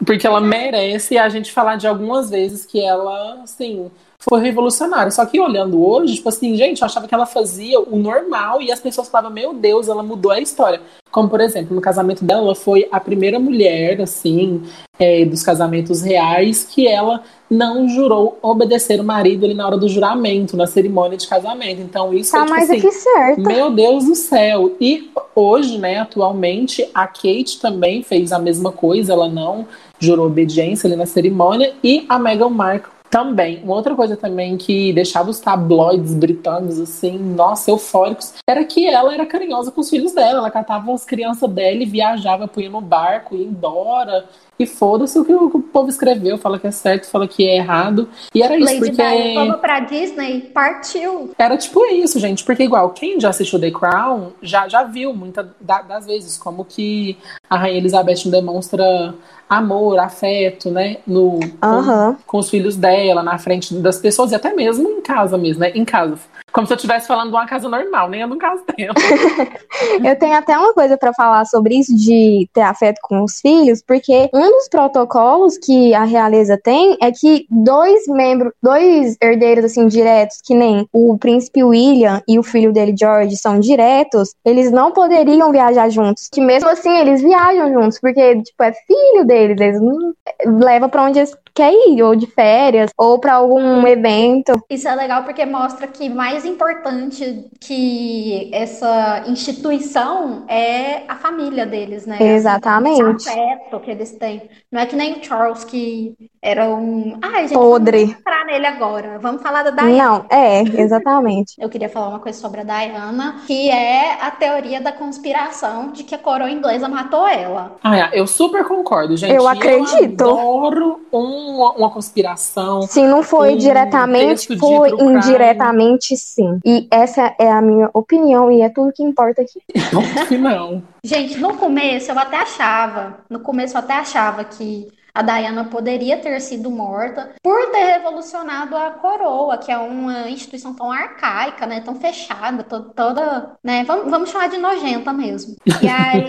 [0.03, 3.91] Porque ela merece a gente falar de algumas vezes que ela, assim,
[4.29, 5.11] foi revolucionária.
[5.11, 8.71] Só que olhando hoje, tipo assim, gente, eu achava que ela fazia o normal e
[8.71, 10.79] as pessoas falavam, meu Deus, ela mudou a história.
[11.11, 14.63] Como, por exemplo, no casamento dela, ela foi a primeira mulher, assim,
[14.97, 19.89] é, dos casamentos reais que ela não jurou obedecer o marido ali na hora do
[19.89, 21.81] juramento, na cerimônia de casamento.
[21.81, 23.41] Então, isso Tá é, tipo mais assim, certa.
[23.41, 24.73] meu Deus do céu!
[24.79, 29.67] E hoje, né, atualmente, a Kate também fez a mesma coisa, ela não
[29.99, 33.61] jurou obediência ali na cerimônia, e a Meghan Markle também.
[33.61, 39.13] Uma outra coisa também que deixava os tabloides britânicos, assim, nossa, eufóricos, era que ela
[39.13, 42.79] era carinhosa com os filhos dela, ela catava as crianças dela e viajava, punha no
[42.79, 44.25] barco, ia embora,
[44.57, 48.07] e foda-se o que o, povo escreveu, fala que é certo, fala que é errado,
[48.33, 49.03] e era isso, Lady porque...
[49.03, 51.31] Di fomos pra Disney, partiu.
[51.37, 55.47] Era tipo isso, gente, porque igual, quem já assistiu The Crown já, já viu muitas
[55.59, 57.17] das vezes como que
[57.49, 59.13] a Rainha Elizabeth demonstra
[59.51, 62.17] amor, afeto, né, no, com, Aham.
[62.25, 65.71] com os filhos dela, na frente das pessoas, e até mesmo em casa mesmo, né,
[65.75, 66.19] em casa.
[66.53, 68.93] Como se eu estivesse falando de uma casa normal, nem é de um casa dela.
[70.03, 73.81] Eu tenho até uma coisa pra falar sobre isso de ter afeto com os filhos,
[73.85, 79.87] porque um dos protocolos que a realeza tem é que dois membros, dois herdeiros assim
[79.87, 84.91] diretos, que nem o príncipe William e o filho dele George são diretos, eles não
[84.91, 86.27] poderiam viajar juntos.
[86.31, 90.13] Que mesmo assim eles viajam juntos, porque tipo é filho deles, eles não
[90.59, 94.53] leva pra onde eles querem ir, ou de férias, ou pra algum evento.
[94.69, 102.05] Isso é legal porque mostra que mais importante que essa instituição é a família deles,
[102.05, 102.17] né?
[102.19, 103.17] Exatamente.
[103.17, 104.49] Esse afeto que eles têm.
[104.71, 107.17] Não é que nem o Charles que era um.
[107.21, 108.05] Ai, gente, Podre.
[108.05, 109.19] vamos entrar nele agora.
[109.19, 109.91] Vamos falar da Diana.
[109.91, 111.53] Não, é, exatamente.
[111.61, 116.03] Eu queria falar uma coisa sobre a Diana, que é a teoria da conspiração de
[116.03, 117.75] que a coroa inglesa matou ela.
[117.83, 119.30] Ah, é, eu super concordo, gente.
[119.33, 120.21] Eu acredito.
[120.21, 122.83] Eu adoro uma, uma conspiração.
[122.83, 126.59] Se não foi Um diretamente, foi indiretamente sim.
[126.65, 129.61] E essa é a minha opinião e é tudo que importa aqui.
[129.91, 130.81] Ponto final.
[131.03, 136.17] Gente, no começo eu até achava, no começo eu até achava que a Diana poderia
[136.17, 141.81] ter sido morta por ter revolucionado a coroa, que é uma instituição tão arcaica, né,
[141.81, 145.55] tão fechada, to- toda, né, vamos, vamos chamar de nojenta mesmo.
[145.81, 146.25] E aí,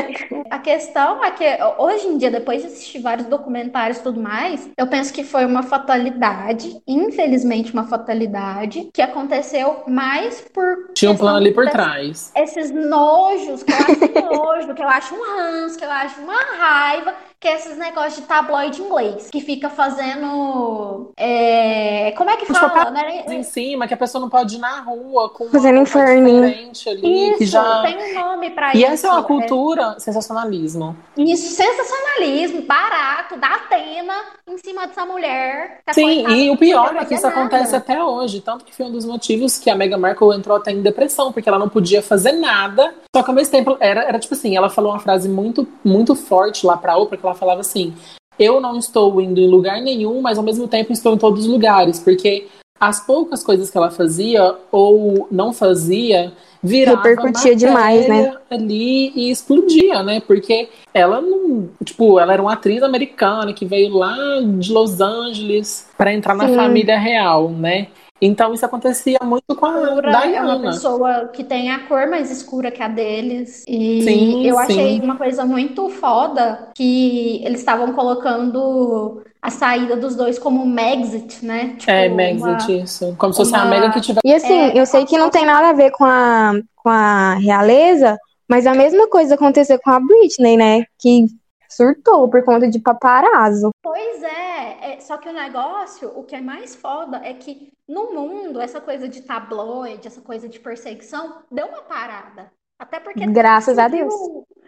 [0.50, 1.44] a questão é que
[1.78, 5.44] hoje em dia, depois de assistir vários documentários e tudo mais, eu penso que foi
[5.44, 12.32] uma fatalidade, infelizmente uma fatalidade, que aconteceu mais por Tinha um plano ali por trás.
[12.34, 16.34] esses nojos, que eu acho nojo, que eu acho um ranço, que eu acho uma
[16.58, 21.10] raiva, que é esses negócios de tabloide inglês, que fica fazendo.
[21.16, 22.90] é, Como é que Os fala?
[22.90, 23.24] Né?
[23.28, 27.46] em cima, que a pessoa não pode ir na rua com Fazendo diferente ali, Isso,
[27.46, 27.82] já...
[27.82, 28.92] tem um nome pra E isso.
[28.92, 30.94] essa é uma cultura sensacionalismo.
[31.16, 34.14] Isso, sensacionalismo, barato, da Atena
[34.46, 35.80] em cima dessa mulher.
[35.86, 37.40] a Sim, e o pior é que isso nada.
[37.40, 38.40] acontece até hoje.
[38.40, 41.48] Tanto que foi um dos motivos que a Meghan Markle entrou até em depressão, porque
[41.48, 42.92] ela não podia fazer nada.
[43.14, 46.14] Só que ao mesmo tempo, era, era tipo assim, ela falou uma frase muito, muito
[46.14, 47.94] forte lá pra Oprah, que ela falava assim,
[48.38, 51.50] eu não estou indo em lugar nenhum, mas ao mesmo tempo estou em todos os
[51.50, 52.48] lugares, porque
[52.80, 58.34] as poucas coisas que ela fazia ou não fazia virava Repercutia demais, né?
[58.50, 60.20] ali e explodia, né?
[60.26, 64.16] Porque ela não, tipo, ela era uma atriz americana que veio lá
[64.58, 66.56] de Los Angeles para entrar na Sim.
[66.56, 67.88] família real, né?
[68.20, 70.60] Então isso acontecia muito com a Pura, é uma Diana.
[70.72, 73.64] pessoa que tem a cor mais escura que a deles.
[73.66, 74.60] E Sim, eu sim.
[74.62, 81.44] achei uma coisa muito foda que eles estavam colocando a saída dos dois como Megxit,
[81.44, 81.74] né?
[81.78, 83.14] Tipo, É, uma- Megxit, isso.
[83.18, 84.20] Como se fosse a uma- Megan que tivesse.
[84.26, 87.34] E assim, É, eu sei que não tem nada a ver com a, com a
[87.36, 90.84] realeza, mas a mesma coisa aconteceu com a Britney, né?
[90.98, 91.26] Que
[91.70, 93.70] surtou por conta de paparazzo.
[93.82, 98.12] Pois é, é, só que o negócio, o que é mais foda é que no
[98.12, 102.52] mundo, essa coisa de tabloide, essa coisa de perseguição, deu uma parada.
[102.78, 104.14] Até porque Graças a Deus.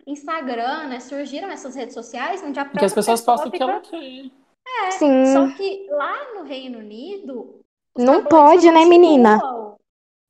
[0.07, 3.63] Instagram, né, surgiram essas redes sociais onde a Que as pessoas pessoa postam o que
[3.63, 4.31] ela quer.
[4.87, 5.27] É, Sim.
[5.33, 7.61] Só que lá no Reino Unido.
[7.97, 9.39] Não pode, né, menina?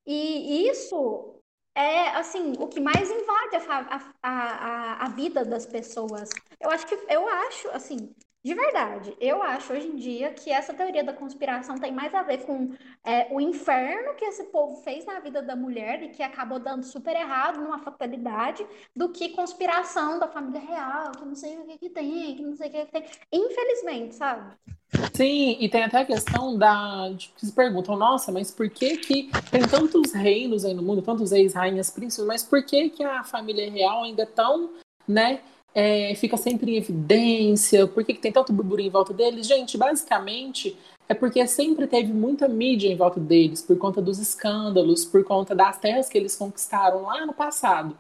[0.07, 1.32] E isso
[1.75, 3.81] é, assim, o que mais invade a,
[4.23, 6.43] a, a, a vida das pessoas.
[6.61, 10.75] Eu acho que, eu acho, assim, de verdade, eu acho hoje em dia que essa
[10.75, 12.75] teoria da conspiração tem mais a ver com
[13.05, 16.85] é, o inferno que esse povo fez na vida da mulher e que acabou dando
[16.85, 21.79] super errado numa fatalidade do que conspiração da família real, que não sei o que
[21.79, 23.05] que tem, que não sei o que que tem.
[23.33, 24.57] Infelizmente, sabe?
[25.15, 27.15] Sim, e tem até a questão da.
[27.37, 31.31] que se perguntam, nossa, mas por que que tem tantos reinos aí no mundo, tantos
[31.31, 34.71] reis, rainhas, príncipes, mas por que que a família real ainda é tão,
[35.07, 35.41] né,
[35.75, 37.87] é, fica sempre em evidência?
[37.87, 39.47] Por que que tem tanto burburinho em volta deles?
[39.47, 40.77] Gente, basicamente
[41.09, 45.55] é porque sempre teve muita mídia em volta deles, por conta dos escândalos, por conta
[45.55, 47.97] das terras que eles conquistaram lá no passado.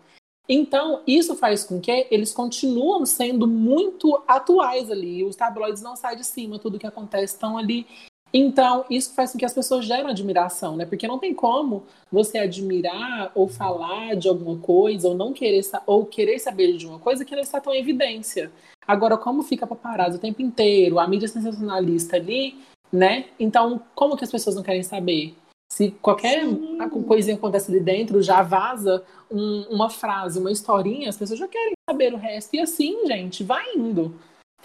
[0.48, 5.24] Então, isso faz com que eles continuam sendo muito atuais ali.
[5.24, 7.86] Os tabloides não saem de cima, tudo que acontece estão ali.
[8.32, 10.86] Então, isso faz com que as pessoas gerem admiração, né?
[10.86, 16.06] Porque não tem como você admirar ou falar de alguma coisa ou não querer ou
[16.06, 18.50] querer saber de uma coisa que não está tão em evidência.
[18.86, 22.56] Agora, como fica paparazzo o tempo inteiro, a mídia sensacionalista ali,
[22.90, 23.26] né?
[23.38, 25.34] Então, como que as pessoas não querem saber?
[25.72, 26.78] Se qualquer Sim.
[27.06, 31.72] coisinha acontece ali dentro, já vaza um- uma frase, uma historinha, as pessoas já querem
[31.88, 32.54] saber o resto.
[32.54, 34.14] E assim, gente, vai indo.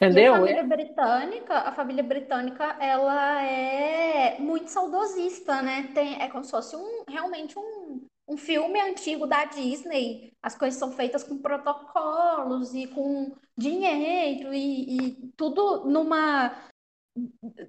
[0.09, 0.33] E a Entendeu?
[0.37, 5.89] família britânica, a família britânica, ela é muito saudosista, né?
[5.93, 10.31] Tem, é como se fosse um, realmente um, um filme antigo da Disney.
[10.41, 16.69] As coisas são feitas com protocolos e com dinheiro e, e tudo numa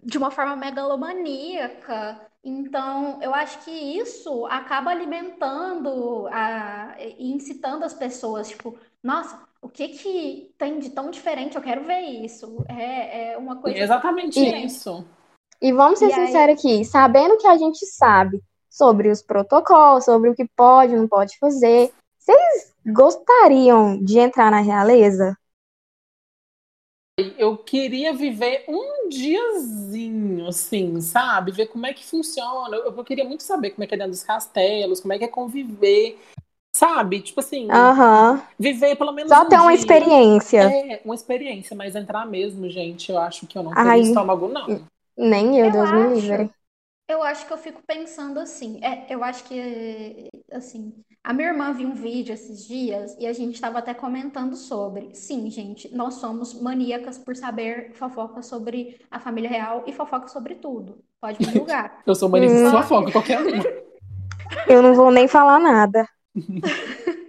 [0.03, 2.21] de uma forma megalomaníaca.
[2.45, 9.69] Então, eu acho que isso acaba alimentando a, e incitando as pessoas, tipo, nossa, o
[9.69, 11.57] que que tem de tão diferente?
[11.57, 12.65] Eu quero ver isso.
[12.69, 14.67] É, é uma coisa Exatamente diferente.
[14.67, 15.05] isso.
[15.61, 18.41] E vamos ser E aí- sinceros aqui, sabendo que a gente sabe
[18.71, 24.61] sobre os protocolos, sobre o que pode, não pode fazer, vocês gostariam de entrar na
[24.61, 25.37] realeza?
[27.37, 31.51] Eu queria viver um diazinho, assim, sabe?
[31.51, 32.77] Ver como é que funciona.
[32.77, 35.25] Eu, eu queria muito saber como é que é dentro dos castelos, como é que
[35.25, 36.17] é conviver,
[36.73, 37.21] sabe?
[37.23, 38.43] Tipo assim, Aham.
[38.59, 39.75] viver pelo menos Só um ter uma dia.
[39.75, 40.75] experiência.
[40.95, 44.03] É, uma experiência, mas entrar mesmo, gente, eu acho que eu não teria Ai.
[44.03, 44.85] estômago, não.
[45.17, 46.21] Nem eu, Eu Deus me acho.
[46.21, 46.51] livre.
[47.09, 50.93] Eu acho que eu fico pensando assim, é, eu acho que, assim,
[51.25, 55.15] a minha irmã viu um vídeo esses dias e a gente estava até comentando sobre.
[55.15, 60.57] Sim, gente, nós somos maníacas por saber fofoca sobre a família real e fofoca sobre
[60.57, 61.03] tudo.
[61.21, 62.03] Pode me julgar.
[62.07, 62.71] Eu sou maníaca de Hum.
[62.71, 63.65] fofoca, qualquer uma.
[64.69, 66.09] Eu não vou nem falar nada.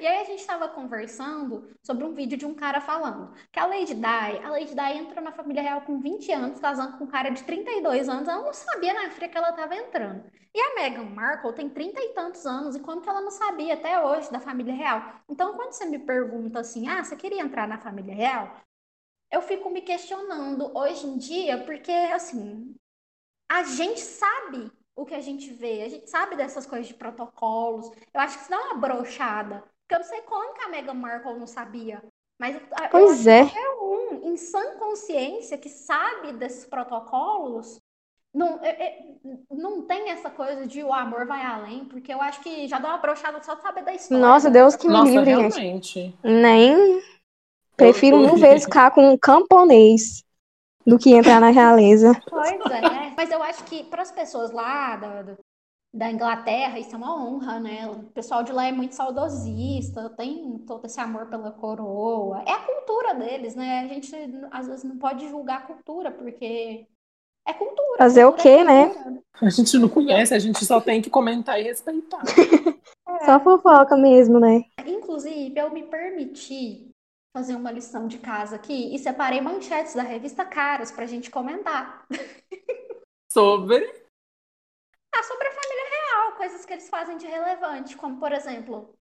[0.00, 3.66] E aí a gente estava conversando sobre um vídeo de um cara falando que a
[3.66, 7.06] Lady Di, a Lady Di entrou na família real com 20 anos, casando com um
[7.06, 10.24] cara de 32 anos, ela não sabia na fria que ela estava entrando.
[10.52, 13.74] E a Meghan Markle tem 30 e tantos anos, e como que ela não sabia
[13.74, 15.20] até hoje da família real?
[15.28, 18.60] Então, quando você me pergunta assim, ah, você queria entrar na família real?
[19.30, 22.74] Eu fico me questionando hoje em dia, porque assim,
[23.50, 27.90] a gente sabe o que a gente vê, a gente sabe dessas coisas de protocolos.
[28.12, 29.64] Eu acho que isso dá uma brochada.
[29.82, 32.02] Porque eu não sei como que a Meghan Markle não sabia.
[32.38, 33.44] Mas eu Pois é.
[33.44, 37.80] que qualquer um, em sã consciência, que sabe desses protocolos,
[38.34, 39.14] não, é- é-
[39.50, 42.88] não tem essa coisa de o amor vai além, porque eu acho que já dá
[42.88, 44.24] uma brochada só de saber da história.
[44.26, 45.58] Nossa, Deus que me Nossa, livre, gente.
[45.58, 46.18] realmente.
[46.24, 47.02] Nem.
[47.76, 50.24] Prefiro mil vezes ficar com um camponês
[50.86, 52.12] do que entrar na realeza.
[52.28, 53.14] Pois é.
[53.16, 55.36] Mas eu acho que para as pessoas lá da,
[55.92, 57.86] da- Inglaterra, isso é uma honra, né?
[57.88, 62.42] O pessoal de lá é muito saudosista, tem todo esse amor pela coroa.
[62.46, 63.80] É a cultura deles, né?
[63.80, 64.14] A gente
[64.50, 66.86] às vezes não pode julgar a cultura, porque
[67.46, 67.98] é cultura.
[67.98, 68.86] Fazer o cultura é quê, né?
[68.88, 69.22] cultura.
[69.42, 72.22] A gente não conhece, a gente só tem que comentar e respeitar.
[73.24, 74.64] Só fofoca mesmo, né?
[74.86, 76.90] Inclusive, eu me permiti
[77.34, 82.06] fazer uma lição de casa aqui e separei manchetes da revista Caras pra gente comentar.
[83.28, 83.84] Sobre.
[85.12, 88.94] Ah, sobre a família real, coisas que eles fazem de relevante, como por exemplo,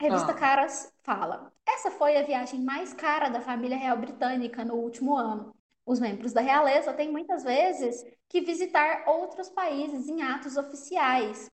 [0.00, 0.34] a revista Ah.
[0.34, 5.54] Caras fala: essa foi a viagem mais cara da família real britânica no último ano.
[5.84, 11.50] Os membros da realeza têm muitas vezes que visitar outros países em atos oficiais.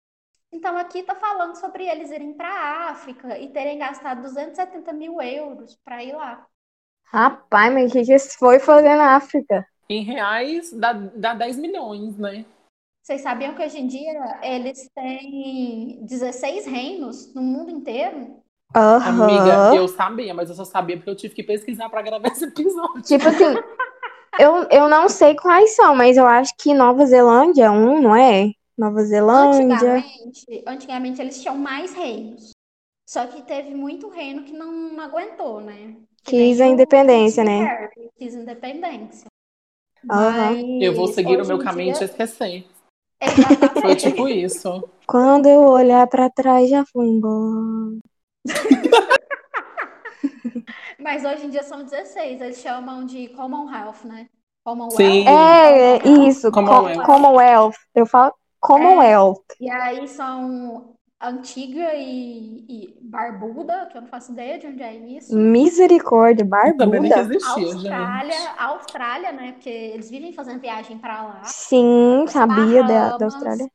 [0.55, 5.21] Então aqui tá falando sobre eles irem para a África e terem gastado 270 mil
[5.21, 6.47] euros para ir lá.
[7.03, 9.67] Rapaz, mas o que que foi fazer na África?
[9.89, 12.45] Em reais, dá, dá 10 milhões, né?
[13.03, 18.41] Vocês sabiam que hoje em dia eles têm 16 reinos no mundo inteiro?
[18.73, 19.75] Amiga, Aham.
[19.75, 23.01] eu sabia, mas eu só sabia porque eu tive que pesquisar pra gravar esse episódio.
[23.01, 23.43] Tipo assim,
[24.39, 28.15] eu, eu não sei quais são, mas eu acho que Nova Zelândia é um, não
[28.15, 28.51] é?
[28.77, 29.73] Nova Zelândia.
[29.97, 32.51] Antigamente, antigamente eles tinham mais reinos.
[33.07, 35.95] Só que teve muito reino que não, não aguentou, né?
[36.23, 37.63] Que Quis nem a independência, né?
[37.63, 39.27] Harry Quis independência.
[40.09, 40.79] Aham.
[40.81, 42.65] Eu vou seguir o meu caminho e te dia- esquecer.
[43.21, 43.81] Exatamente.
[43.81, 44.83] Foi tipo isso.
[45.07, 47.97] Quando eu olhar pra trás, já fui embora.
[50.99, 52.41] Mas hoje em dia são 16.
[52.41, 54.27] Eles chamam de Commonwealth, né?
[54.63, 54.97] Commonwealth.
[54.97, 55.27] Sim.
[55.27, 56.27] É, Commonwealth.
[56.29, 56.95] isso, Commonwealth.
[56.99, 57.75] Co- Commonwealth.
[57.93, 58.33] Eu falo
[58.67, 59.41] Commonwealth.
[59.59, 64.95] E aí são Antigua e, e Barbuda, que eu não faço ideia de onde é
[64.95, 65.35] isso.
[65.35, 66.45] Misericórdia,
[66.77, 67.21] Também nem barbuda.
[67.33, 68.59] existia, Austrália, gente.
[68.59, 69.51] Austrália, né?
[69.53, 71.41] Porque eles vivem fazendo viagem pra lá.
[71.43, 73.65] Sim, sabia da, Bahamas, da Austrália.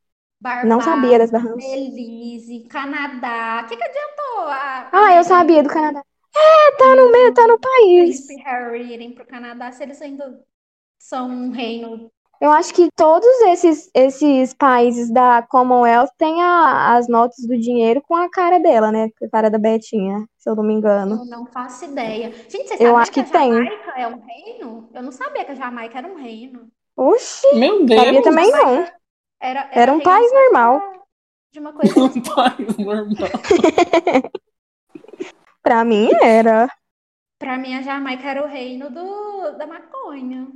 [0.41, 1.65] Barbados, Não sabia das Bahamas.
[1.65, 3.63] Belize, Canadá.
[3.65, 4.49] O que, que adiantou?
[4.49, 6.03] A, Ah, eu sabia do Canadá.
[6.37, 8.27] É, tá no meio, tá no país.
[8.45, 10.43] Harry irem pro Canadá se eles ainda
[10.99, 12.11] são um reino.
[12.41, 18.01] Eu acho que todos esses, esses países da Commonwealth têm a- as notas do dinheiro
[18.09, 19.11] com a cara dela, né?
[19.19, 21.17] Com a cara da Betinha, se eu não me engano.
[21.17, 22.33] Eu não faço ideia.
[22.49, 23.53] Gente, você Eu sabia acho que a tem.
[23.53, 24.89] Jamaica é um reino?
[24.95, 26.69] Eu não sabia que a Jamaica era um reino.
[26.97, 28.25] Oxi, Meu sabia Deus.
[28.25, 28.87] também não.
[29.39, 30.81] Era, Era um reino país normal.
[31.53, 33.29] De uma coisa Um país normal.
[35.63, 36.71] Pra mim era.
[37.39, 40.47] Pra mim, a Jamaica era o reino do, da maconha.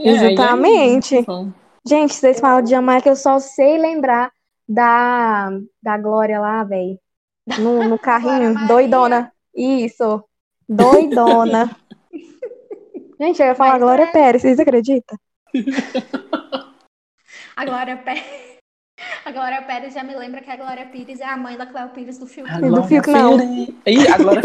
[0.00, 1.18] É, é Exatamente.
[1.18, 1.52] isso.
[1.86, 4.32] Gente, vocês falam de Jamaica, eu só sei lembrar
[4.68, 5.50] da,
[5.82, 6.98] da Glória lá, velho.
[7.58, 9.32] No, no carrinho, doidona.
[9.54, 10.24] Isso,
[10.68, 11.76] doidona.
[13.20, 15.18] Gente, eu ia falar Mas Glória é- Pérez, vocês acreditam?
[17.56, 18.52] A Glória Pérez.
[19.24, 21.90] A Glória Pérez já me lembra que a Glória Pires é a mãe da Cléo
[21.90, 22.48] Pires do filme.
[22.50, 23.38] A do Glória Fiuk, não.
[23.86, 24.42] Ih, a Glória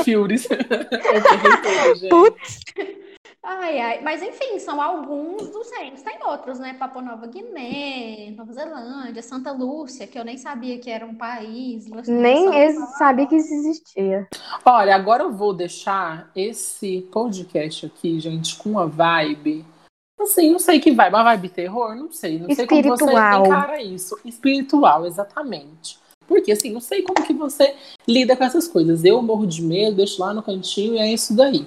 [1.95, 2.09] gente.
[2.09, 2.59] Putz,
[3.49, 4.01] Ai, ai.
[4.01, 6.01] Mas enfim, são alguns dos reinos.
[6.01, 6.73] Tem outros, né?
[6.73, 11.85] Papua Nova Guiné, Nova Zelândia, Santa Lúcia, que eu nem sabia que era um país.
[12.05, 14.27] Nem sabiam que isso existia.
[14.65, 19.65] Olha, agora eu vou deixar esse podcast aqui, gente, com uma vibe.
[20.19, 21.13] Assim, não sei que vibe.
[21.13, 21.95] Uma vibe terror?
[21.95, 22.39] Não sei.
[22.39, 23.45] Não sei como você Espiritual.
[23.45, 24.19] encara isso.
[24.25, 25.97] Espiritual, exatamente.
[26.27, 29.05] Porque, assim, não sei como que você lida com essas coisas.
[29.05, 31.65] Eu morro de medo, deixo lá no cantinho e é isso daí.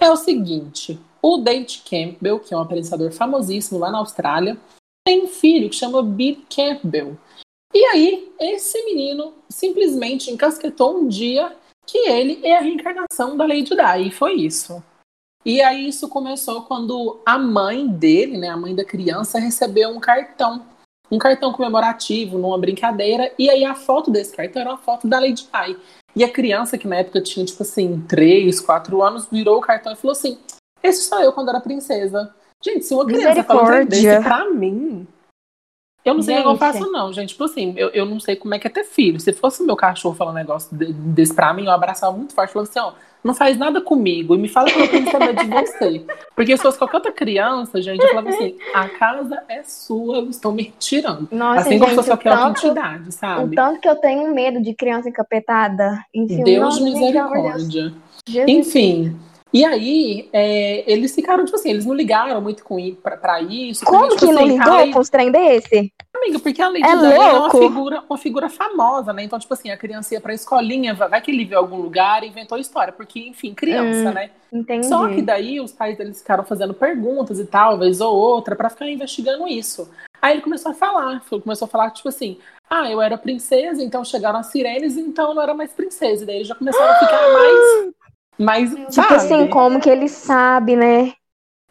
[0.00, 4.56] É o seguinte: o Dave Campbell, que é um apresentador famosíssimo lá na Austrália,
[5.06, 7.16] tem um filho que chama Bill Campbell.
[7.72, 11.56] E aí, esse menino simplesmente encasquetou um dia
[11.86, 14.82] que ele é a reencarnação da Lady Di, e foi isso.
[15.44, 19.98] E aí isso começou quando a mãe dele, né, a mãe da criança, recebeu um
[19.98, 20.66] cartão,
[21.10, 25.18] um cartão comemorativo numa brincadeira, e aí a foto desse cartão era uma foto da
[25.18, 25.76] Lady Di.
[26.14, 29.92] E a criança, que na época tinha, tipo assim, 3, 4 anos, virou o cartão
[29.92, 30.38] e falou assim:
[30.82, 32.34] Esse sou eu quando era princesa.
[32.64, 34.22] Gente, se uma criança fala trem desse Misericórdia.
[34.22, 35.06] pra mim,
[36.04, 36.58] eu não sei o que eu Gente.
[36.58, 37.28] faço, não, gente.
[37.30, 39.18] Tipo assim, eu, eu não sei como é que é ter filho.
[39.20, 42.52] Se fosse meu cachorro falando um negócio de- desse pra mim, eu abraçava muito forte,
[42.52, 44.34] falando assim, ó, não faz nada comigo.
[44.34, 46.06] E me fala que eu tenho saber de você.
[46.34, 50.30] Porque se fosse qualquer outra criança, gente, eu falava assim, a casa é sua, eu
[50.30, 51.28] estou me retirando.
[51.30, 53.56] Nossa, assim como se gente, fosse o qualquer outra entidade, o sabe?
[53.56, 56.44] tanto que eu tenho medo de criança encapetada em filme.
[56.44, 57.30] Deus Nossa, de gente, Deus.
[57.32, 57.94] misericórdia.
[58.48, 59.16] Enfim.
[59.52, 63.84] E aí, é, eles ficaram, tipo assim, eles não ligaram muito com, pra, pra isso.
[63.84, 65.92] Como porque, tipo que não assim, ligou Lady- com os trem desse?
[66.14, 69.24] Amiga, porque a Lady É Di ela é uma figura, uma figura famosa, né?
[69.24, 72.28] Então, tipo assim, a criança ia pra escolinha, vai que ele viu algum lugar e
[72.28, 74.30] inventou história, porque, enfim, criança, Hum, né?
[74.52, 74.86] Entendi.
[74.86, 78.70] Só que daí os pais deles ficaram fazendo perguntas e tal, vez ou outra, pra
[78.70, 79.90] ficar investigando isso.
[80.22, 82.38] Aí ele começou a falar, começou a falar, tipo assim,
[82.68, 86.22] ah, eu era princesa, então chegaram as sirenes, então eu não era mais princesa.
[86.22, 87.90] E daí eles já começaram a ficar mais.
[88.40, 89.14] mais Tipo sabe?
[89.14, 91.12] assim, como que ele sabe, né?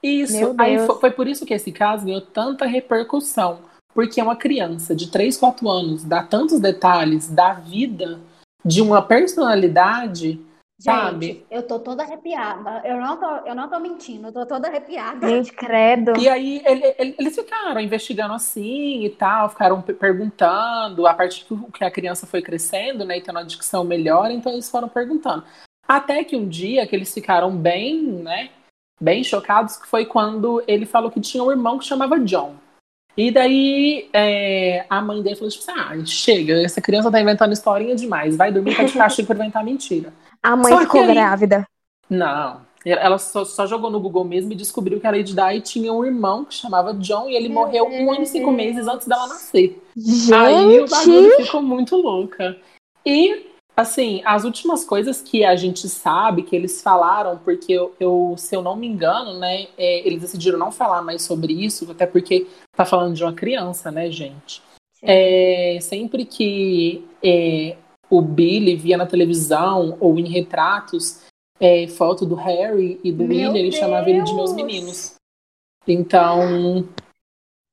[0.02, 0.56] Isso.
[0.58, 0.88] Aí Deus.
[0.88, 3.60] fo- foi, por isso que esse caso ganhou tanta repercussão.
[3.94, 8.20] Porque uma criança de 3, 4 anos dá tantos detalhes da vida
[8.64, 10.40] de uma personalidade,
[10.80, 11.26] sabe?
[11.28, 12.82] Gente, eu tô toda arrepiada.
[12.86, 15.28] Eu não tô, eu não tô mentindo, eu tô toda arrepiada.
[15.28, 16.18] Gente, credo.
[16.18, 21.44] E aí ele- ele- eles ficaram investigando assim e tal, ficaram pe- perguntando, a partir
[21.46, 24.70] que o- que a criança foi crescendo, né, e tendo uma dicção melhor, então eles
[24.70, 25.44] foram perguntando.
[25.90, 28.52] Até que um dia que eles ficaram bem, né,
[29.02, 32.54] bem chocados, que foi quando ele falou que tinha um irmão que chamava John.
[33.18, 37.54] E daí é, a mãe dele falou tipo assim, ah, chega, essa criança tá inventando
[37.54, 40.14] historinha demais, vai dormir tá de castigo por inventar mentira.
[40.44, 41.66] A mãe Só ficou aí- grávida.
[42.08, 42.62] Não.
[42.86, 46.06] Ela só, só jogou no Google mesmo e descobriu que a Lady Di tinha um
[46.06, 49.84] irmão que chamava John e ele morreu um ano e cinco meses antes dela nascer.
[49.98, 52.56] Gente, Aí o bagulho ficou muito louca.
[53.06, 53.49] E
[53.80, 58.54] Assim, as últimas coisas que a gente sabe que eles falaram, porque eu, eu se
[58.54, 62.46] eu não me engano, né, é, eles decidiram não falar mais sobre isso, até porque
[62.76, 64.62] tá falando de uma criança, né, gente?
[65.02, 67.78] É, sempre que é,
[68.10, 71.22] o Billy via na televisão ou em retratos
[71.58, 74.62] é, foto do Harry e do Meu William, ele chamava ele de meus Deus!
[74.62, 75.16] meninos.
[75.88, 76.86] Então,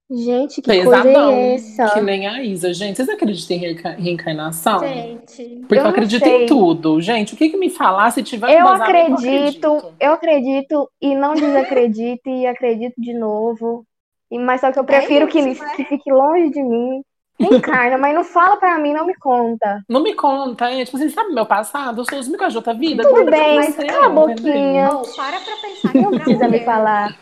[0.08, 1.90] Gente, que pesadão, coisa é essa?
[1.90, 2.72] que nem a Isa.
[2.72, 4.78] Gente, vocês acreditam em reenca- reencarnação?
[4.78, 6.44] Gente, Porque eu, Eu não acredito sei.
[6.44, 7.00] em tudo.
[7.00, 9.94] Gente, o que que me falar se tiver Eu embasamento, eu acredito, acredito.
[10.00, 13.84] eu acredito e não desacredito e acredito de novo.
[14.30, 15.74] E, mas só que eu prefiro que, isso, ele- né?
[15.76, 17.02] que fique longe de mim.
[17.38, 19.82] Encarna, mas não fala pra mim, não me conta.
[19.90, 22.00] Não me conta, é, tipo, você sabe meu passado?
[22.00, 23.02] Eu sou os micos de outra vida.
[23.02, 24.88] Tudo bem, cala a boquinha.
[24.90, 27.14] oh, para pra pensar que Não precisa me falar.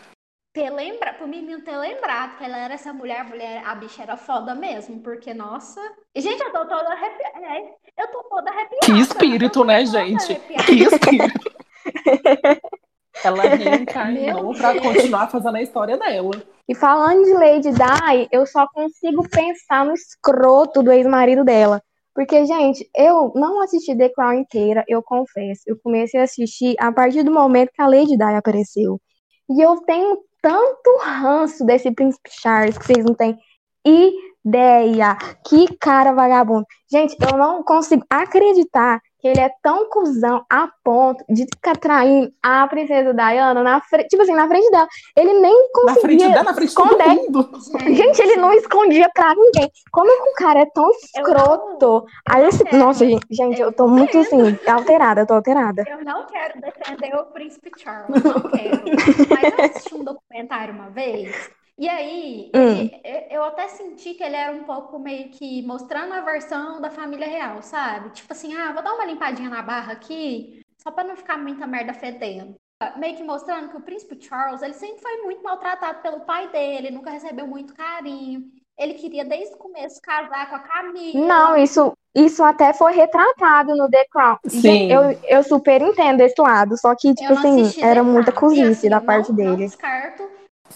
[0.55, 4.03] Ter lembra, pro menino ter lembrado que ela era essa mulher, a mulher, a bicha
[4.03, 5.81] era foda mesmo, porque, nossa.
[6.15, 7.45] Gente, eu tô toda arrepiada.
[7.45, 8.85] É, eu tô toda arrepiada.
[8.85, 10.31] Que espírito, Eu tô né, gente?
[10.31, 10.63] arrepiada.
[10.63, 11.51] Que espírito.
[13.23, 16.31] Ela reencarnou pra continuar fazendo a história dela.
[16.67, 21.81] E falando de Lady Di, eu só consigo pensar no escroto do ex-marido dela.
[22.13, 25.61] Porque, gente, eu não assisti The Crown inteira, eu confesso.
[25.65, 29.01] Eu comecei a assistir a partir do momento que a Lady Di apareceu.
[29.49, 33.35] E eu tenho tanto ranço desse príncipe Charles que vocês não têm
[33.83, 35.17] ideia.
[35.43, 36.67] Que cara vagabundo.
[36.87, 42.31] Gente, eu não consigo acreditar que ele é tão cuzão a ponto de ficar traindo
[42.43, 44.87] a princesa Diana na frente, tipo assim, na frente dela.
[45.17, 45.51] Ele nem
[45.83, 47.07] Na frente conseguia dela, na frente esconder.
[47.07, 47.49] mundo.
[47.89, 49.67] Gente, ele não escondia pra ninguém.
[49.91, 52.05] Como que o cara é tão escroto?
[52.29, 52.63] Aí esse...
[52.63, 52.77] quero.
[52.77, 55.83] Nossa, gente, gente, eu tô muito assim, alterada, eu tô alterada.
[55.87, 58.83] Eu não quero defender o príncipe Charles, não quero.
[59.27, 62.89] Mas eu assisti um documentário uma vez, e aí Hum.
[63.29, 67.27] eu até senti que ele era um pouco meio que mostrando a versão da família
[67.27, 68.09] real, sabe?
[68.11, 71.67] Tipo assim, ah, vou dar uma limpadinha na barra aqui, só pra não ficar muita
[71.67, 72.55] merda fedendo.
[72.97, 76.91] Meio que mostrando que o príncipe Charles, ele sempre foi muito maltratado pelo pai dele,
[76.91, 78.43] nunca recebeu muito carinho.
[78.77, 81.25] Ele queria desde o começo casar com a Camila.
[81.25, 84.37] Não, isso, isso até foi retratado no The Crown.
[84.47, 84.91] Sim.
[84.91, 88.89] Eu, eu super entendo esse lado, só que, tipo não assim, era muita cozice assim,
[88.89, 89.65] da parte não, Não dele.
[89.67, 90.29] descarto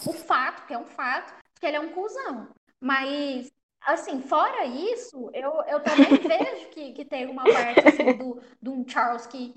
[0.06, 2.50] o fato, que é um fato, que ele é um cuzão.
[2.80, 8.42] Mas, assim, fora isso, eu, eu também vejo que, que tem uma parte assim, do,
[8.62, 9.54] de um Charles que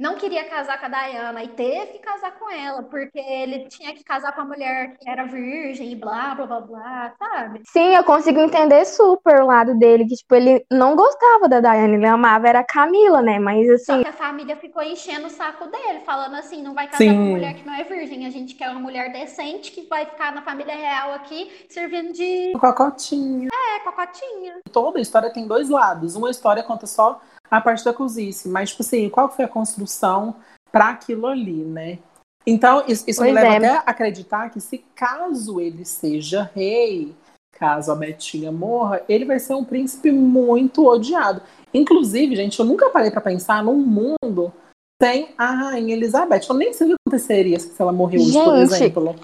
[0.00, 3.94] não queria casar com a Diana e teve que casar com ela, porque ele tinha
[3.94, 7.60] que casar com a mulher que era virgem e blá, blá, blá, blá, sabe?
[7.66, 11.94] Sim, eu consigo entender super o lado dele, que, tipo, ele não gostava da Diana,
[11.94, 13.38] ele amava era a Camila, né?
[13.38, 16.86] Mas, Só assim, que a família ficou enchendo o saco dele, falando assim, não vai
[16.86, 17.18] casar com Sim.
[17.18, 20.32] uma mulher que não é virgem, a gente quer uma mulher decente que vai ficar
[20.32, 23.50] na família real aqui, servindo de Cocotinha.
[23.52, 24.60] é, cocotinha.
[24.72, 26.16] Toda a história tem dois lados.
[26.16, 27.20] Uma história conta só
[27.50, 30.36] a parte da cozice, mas, tipo assim, qual foi a construção
[30.70, 31.98] pra aquilo ali, né?
[32.46, 33.56] Então, isso, isso me leva é.
[33.56, 37.14] até a acreditar que se caso ele seja rei,
[37.52, 41.42] caso a Betinha morra, ele vai ser um príncipe muito odiado.
[41.74, 44.52] Inclusive, gente, eu nunca parei pra pensar num mundo
[45.00, 46.42] sem a Rainha Elizabeth.
[46.48, 49.16] Eu nem sei o que aconteceria se ela morreu hoje, por Gente, exemplo.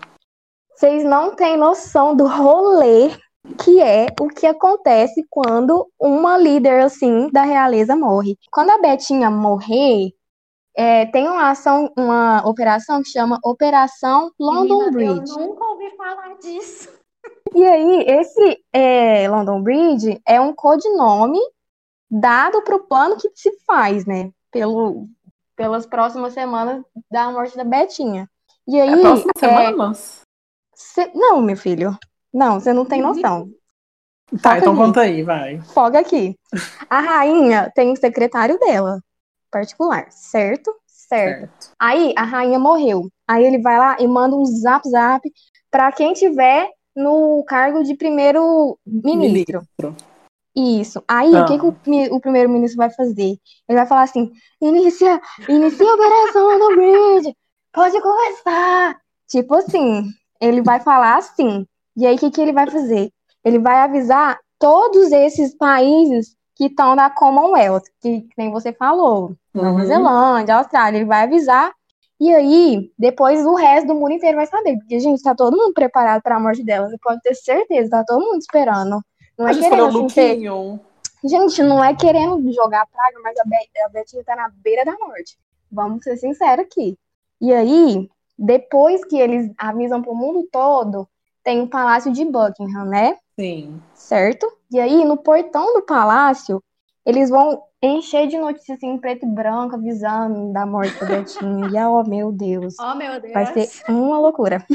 [0.75, 3.11] Vocês não têm noção do rolê
[3.55, 8.39] que é o que acontece quando uma líder assim da realeza morre.
[8.51, 10.13] Quando a Betinha morrer,
[10.75, 15.33] é, tem uma ação, uma operação que chama Operação London Menina, Bridge.
[15.33, 16.89] Eu nunca ouvi falar disso.
[17.55, 21.41] E aí, esse é, London Bridge é um codinome
[22.11, 24.31] dado para o plano que se faz, né?
[24.51, 25.05] Pelo,
[25.57, 28.29] pelas próximas semanas da morte da Betinha.
[28.69, 29.93] E aí, É a próxima é, semana?
[30.75, 31.97] cê- não, meu filho.
[32.37, 33.49] Não, você não tem noção.
[34.43, 34.83] Tá, Foca então aqui.
[34.83, 35.61] conta aí, vai.
[35.73, 36.37] Folga aqui.
[36.91, 39.01] A rainha tem um secretário dela,
[39.51, 40.71] particular, certo?
[40.87, 41.41] Certo.
[41.49, 41.71] Certo.
[41.79, 43.09] Aí a rainha morreu.
[43.27, 45.23] Aí ele vai lá e manda um zap zap
[45.71, 49.63] para quem tiver no cargo de primeiro ministro.
[49.79, 49.97] Ministro.
[50.55, 51.03] Isso.
[51.07, 51.43] Aí Ah.
[51.43, 53.39] o que, que o, o primeiro-ministro vai fazer?
[53.69, 54.31] Ele vai falar assim:
[54.61, 57.37] inicia, inicia a operação no bridge,
[57.73, 58.97] pode começar.
[59.29, 60.05] Tipo assim,
[60.41, 61.67] ele vai falar assim.
[61.97, 63.11] E aí o que, que ele vai fazer?
[63.45, 69.35] Ele vai avisar todos esses países que estão na Commonwealth, que, que nem você falou,
[69.55, 69.87] Nova Uhum.
[69.87, 71.73] Zelândia, Austrália, ele vai avisar.
[72.19, 74.79] E aí, depois o resto do mundo inteiro vai saber.
[74.79, 76.89] Porque, gente, tá todo mundo preparado para a morte dela.
[76.89, 79.03] Você pode ter certeza, tá todo mundo esperando.
[79.39, 80.39] Não é querendo assim, ter.
[81.23, 84.93] Gente, não é querendo jogar praga, mas a, Be a Betinha tá na beira da
[84.93, 85.37] morte.
[85.71, 86.97] Vamos ser sinceros aqui.
[87.39, 91.07] E aí, depois que eles avisam pro mundo todo,
[91.47, 93.17] tem o Palácio de Buckingham, né?
[93.39, 93.81] Sim.
[93.95, 94.53] Certo?
[94.69, 96.61] E aí, no portão do palácio,
[97.07, 101.69] eles vão encher de notícias assim, em preto e branco, avisando da morte da Betinha.
[101.69, 102.75] E, oh, meu Deus.
[102.81, 103.33] Oh, meu Deus.
[103.33, 104.67] Vai ser uma loucura.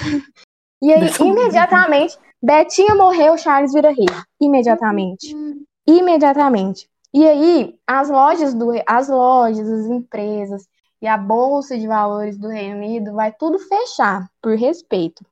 [0.81, 4.07] E aí, imediatamente, Betinha morreu, Charles vira rei.
[4.41, 5.35] Imediatamente.
[5.35, 6.89] Hum, Imediatamente.
[7.13, 10.65] E aí, as lojas do as lojas, as empresas
[11.01, 15.25] e a bolsa de valores do Reino Unido vai tudo fechar por respeito.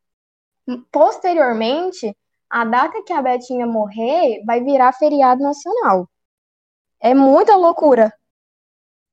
[0.92, 2.16] Posteriormente,
[2.50, 6.10] a data que a Betinha morrer vai virar feriado nacional.
[7.00, 8.14] É muita loucura.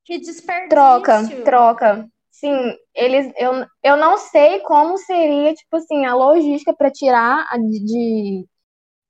[0.05, 0.69] Que desperdício.
[0.71, 2.09] Troca, troca.
[2.31, 7.57] Sim, eles eu, eu não sei como seria, tipo assim, a logística para tirar a
[7.59, 8.47] de,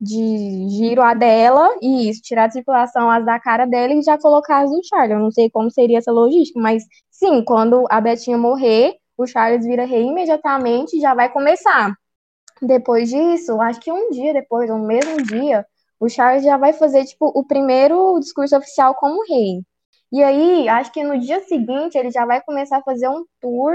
[0.00, 4.16] de giro a dela e isso, tirar a tripulação as da cara dela e já
[4.18, 5.12] colocar as do Charles.
[5.12, 9.66] Eu não sei como seria essa logística, mas sim, quando a Betinha morrer, o Charles
[9.66, 11.94] vira rei imediatamente e já vai começar.
[12.62, 15.66] Depois disso, acho que um dia depois, ou no mesmo dia,
[16.00, 19.62] o Charles já vai fazer, tipo, o primeiro discurso oficial como rei.
[20.12, 23.74] E aí, acho que no dia seguinte, ele já vai começar a fazer um tour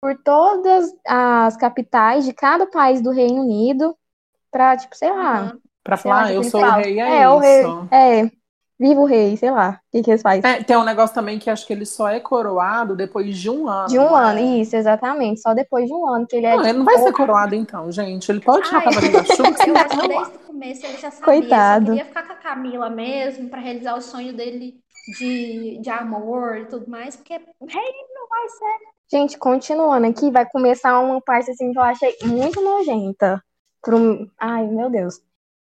[0.00, 3.96] por todas as capitais de cada país do Reino Unido,
[4.50, 5.52] pra, tipo, sei lá.
[5.52, 5.60] Uhum.
[5.82, 7.34] Pra falar, ah, tipo, eu ele sou o rei, é, É, isso.
[7.34, 7.90] o rei.
[7.90, 8.30] É,
[8.78, 9.80] viva o rei, sei lá.
[9.88, 10.42] O que que eles fazem?
[10.44, 13.68] É, tem um negócio também que acho que ele só é coroado depois de um
[13.68, 13.88] ano.
[13.88, 14.30] De um não é?
[14.30, 15.40] ano, isso, exatamente.
[15.40, 17.54] Só depois de um ano que ele é Não, ele tipo, não vai ser coroado
[17.54, 18.30] então, gente.
[18.30, 21.10] Ele pode tirar a cavalinho da chuva Eu acho que desde o começo ele já
[21.10, 21.86] sabia, Coitado.
[21.86, 24.74] só queria ficar com a Camila mesmo, pra realizar o sonho dele
[25.18, 28.94] de, de amor e tudo mais, porque rei não vai ser.
[29.10, 33.42] Gente, continuando aqui, vai começar uma parte assim que eu achei muito nojenta.
[33.82, 34.28] Pro...
[34.40, 35.20] Ai, meu Deus.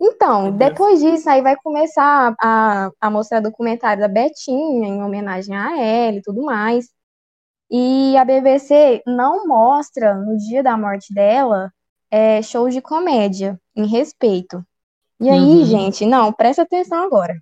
[0.04, 5.78] Então, depois disso, aí vai começar a, a mostrar documentário da Betinha, em homenagem a
[5.78, 6.88] ela e tudo mais.
[7.70, 11.72] E a BBC não mostra, no dia da morte dela,
[12.10, 14.64] é, shows de comédia, em respeito.
[15.20, 15.64] E aí, Uhum.
[15.64, 17.34] gente, não, presta atenção agora.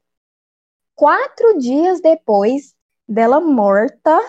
[0.95, 2.75] Quatro dias depois
[3.09, 4.21] dela morta,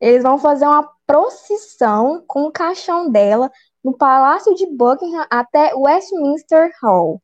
[0.00, 3.50] eles vão fazer uma procissão com o caixão dela
[3.82, 7.22] no Palácio de Buckingham até Westminster Hall.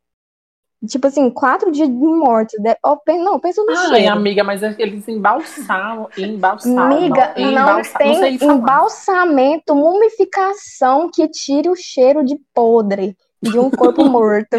[0.86, 2.56] Tipo assim, quatro dias de morte.
[2.60, 2.74] De...
[2.84, 4.12] oh, pen- não, pensa no Ai, cheiro.
[4.14, 8.54] amiga, mas é eles embalsamam, embalsamam, Amiga, não embalsa- tem sei falar.
[8.54, 14.56] embalsamento, mumificação que tire o cheiro de podre de um corpo morto.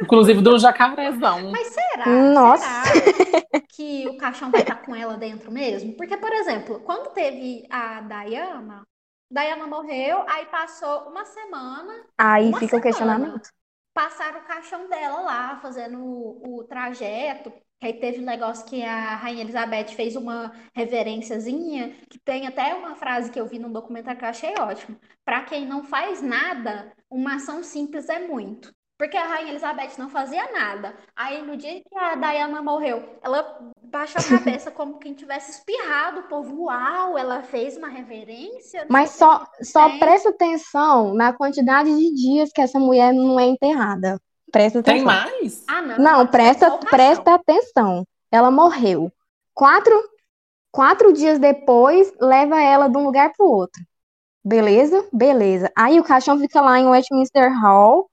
[0.00, 1.50] Inclusive do jacarezão.
[1.50, 2.06] Mas será?
[2.06, 2.84] Nossa.
[2.84, 5.94] Será que o caixão vai estar com ela dentro mesmo?
[5.96, 8.82] Porque, por exemplo, quando teve a Diana,
[9.30, 12.82] Diana morreu, aí passou uma semana, Aí Uma fica o semana.
[12.82, 13.48] questionamento.
[13.98, 17.52] Passaram o caixão dela lá, fazendo o, o trajeto.
[17.82, 22.94] Aí teve um negócio que a Rainha Elizabeth fez uma reverênciazinha, que tem até uma
[22.94, 25.00] frase que eu vi num documentário que eu achei ótimo.
[25.24, 28.72] Para quem não faz nada, uma ação simples é muito.
[28.98, 30.92] Porque a Rainha Elizabeth não fazia nada.
[31.14, 36.20] Aí no dia que a Diana morreu, ela baixou a cabeça como quem tivesse espirrado.
[36.20, 38.84] O povo, uau, ela fez uma reverência.
[38.90, 40.00] Mas só, só tem.
[40.00, 44.20] presta atenção na quantidade de dias que essa mulher não é enterrada.
[44.50, 45.30] Presta Tem atenção.
[45.30, 45.64] mais?
[45.68, 45.98] Ah, não.
[45.98, 48.04] Não, presta, presta atenção.
[48.32, 49.12] Ela morreu.
[49.54, 49.94] Quatro,
[50.72, 53.80] quatro dias depois, leva ela de um lugar pro outro.
[54.44, 55.06] Beleza?
[55.12, 55.70] Beleza.
[55.76, 58.08] Aí o caixão fica lá em Westminster Hall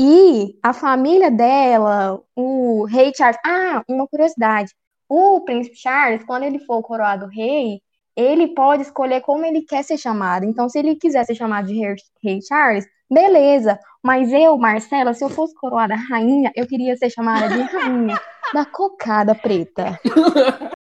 [0.00, 3.38] e a família dela, o rei Charles.
[3.44, 4.72] Ah, uma curiosidade.
[5.08, 7.80] O príncipe Charles, quando ele for coroado rei,
[8.14, 10.44] ele pode escolher como ele quer ser chamado.
[10.44, 11.74] Então, se ele quiser ser chamado de
[12.22, 13.78] rei, Charles, beleza.
[14.02, 18.20] Mas eu, Marcela, se eu fosse coroada rainha, eu queria ser chamada de rainha
[18.52, 19.98] da cocada preta.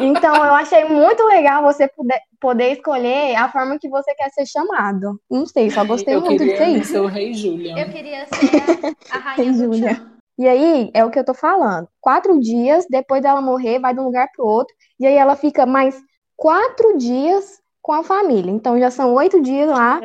[0.00, 4.46] Então, eu achei muito legal você poder, poder escolher a forma que você quer ser
[4.46, 5.20] chamado.
[5.30, 6.92] Não sei, só gostei eu muito de ser queria isso.
[6.92, 7.78] ser o rei Julian.
[7.78, 10.02] Eu queria ser a, a rainha Júlia.
[10.38, 11.88] E aí, é o que eu tô falando.
[12.00, 14.74] Quatro dias depois dela morrer, vai de um lugar pro outro.
[15.00, 16.00] E aí ela fica mais
[16.36, 18.50] quatro dias com a família.
[18.50, 20.00] Então já são oito dias lá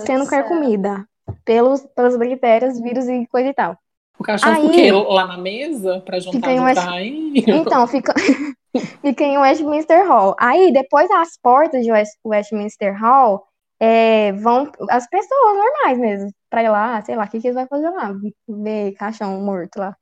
[0.00, 1.06] sendo carcomida
[1.44, 3.76] pelos, pelas bactérias, vírus e coisa e tal.
[4.18, 4.90] O cachorro Aí- quê?
[4.90, 7.44] lá na mesa pra juntar Fica rainha?
[7.46, 8.12] Então, fica,
[9.00, 10.34] fica em Westminster Hall.
[10.38, 13.46] Aí, depois das portas de West- Westminster Hall,
[13.80, 17.54] é, vão as pessoas normais mesmo, pra ir lá, sei lá, o que, que eles
[17.56, 18.12] vão fazer lá?
[18.48, 19.96] Ver caixão morto lá.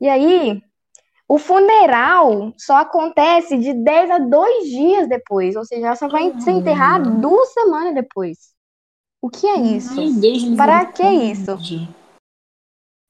[0.00, 0.62] E aí,
[1.28, 6.32] o funeral só acontece de 10 a 2 dias depois, ou seja, ela só vai
[6.40, 8.54] ser enterrada duas semanas depois.
[9.20, 9.96] O que é isso?
[10.56, 11.56] Para que isso?
[11.56, 11.88] misericórdia.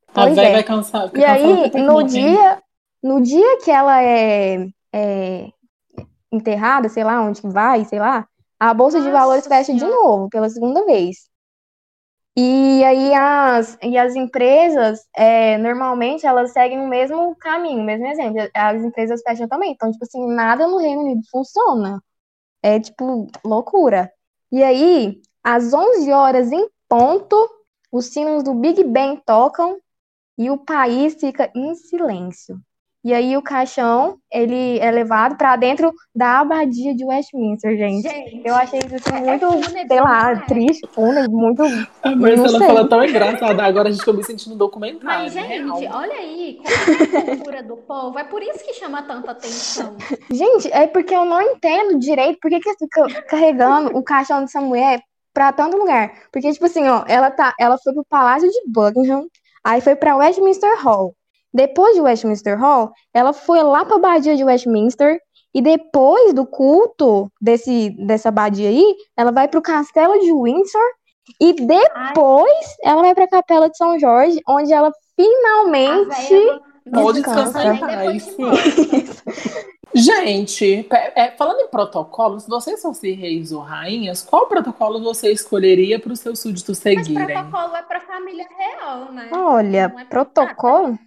[0.09, 0.53] A Pois véia é.
[0.53, 1.11] vai cansar.
[1.15, 2.63] E aí, no dia,
[3.03, 4.67] no dia que ela é,
[4.97, 5.49] é
[6.33, 8.27] enterrada, sei lá onde vai, sei lá,
[8.59, 11.29] a Bolsa de Nossa Valores fecha de novo, pela segunda vez.
[12.39, 18.07] E aí as, e as empresas, é, normalmente, elas seguem o mesmo caminho, o mesmo
[18.07, 18.37] exemplo.
[18.55, 19.73] As empresas fecham também.
[19.73, 21.99] Então, tipo assim, nada no Reino Unido funciona.
[22.63, 24.13] É, tipo, loucura.
[24.53, 27.37] E aí, às 11 horas em ponto,
[27.91, 29.79] os sinos do Big Ben tocam
[30.37, 32.61] e o país fica em silêncio.
[33.07, 38.03] E aí o caixão, ele é levado para dentro da abadia de Westminster, gente.
[38.03, 40.45] gente eu achei isso assim, é muito, é sei lá, né?
[40.49, 41.63] triste, fúnebre, muito...
[42.03, 45.23] A Marcela fala tão engraçada, agora a gente tá me sentindo documentário.
[45.23, 46.01] Mas, gente, real.
[46.01, 49.97] olha aí, como é a cultura do povo, é por isso que chama tanta atenção.
[50.29, 54.61] Gente, é porque eu não entendo direito por que que fica carregando o caixão dessa
[54.61, 55.01] mulher
[55.33, 56.13] para tanto lugar.
[56.33, 59.29] Porque, tipo assim, ó, ela, tá, ela foi pro Palácio de Buckingham,
[59.63, 61.15] aí foi para Westminster Hall.
[61.53, 65.19] Depois de Westminster Hall, ela foi lá para a Abadia de Westminster
[65.55, 70.89] e depois do culto desse, dessa abadia aí, ela vai para o Castelo de Windsor
[71.41, 72.93] e depois Ai.
[72.93, 76.61] ela vai para a Capela de São Jorge, onde ela finalmente
[76.93, 78.37] pode descansar em paz.
[79.95, 85.99] Gente, é, falando em protocolos, se vocês fossem reis ou rainhas, qual protocolo você escolheria
[85.99, 87.15] para os seus súditos seguirem?
[87.15, 89.31] Mas protocolo é para a família real, né?
[89.33, 90.99] Olha, é protocolo?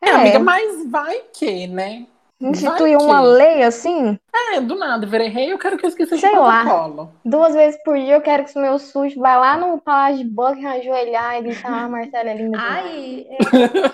[0.00, 2.06] É, amiga, mas vai que, né?
[2.40, 4.18] Instituir uma lei assim?
[4.52, 7.02] É, do nada, virei rei, eu quero que eu esqueça Sei de protocolo.
[7.02, 7.08] Lá.
[7.24, 10.24] Duas vezes por dia eu quero que os meus sujos vá lá no Palácio de
[10.24, 12.58] Buckingham ajoelhar e gritar, ah, Marcela é linda.
[12.60, 13.26] Ai,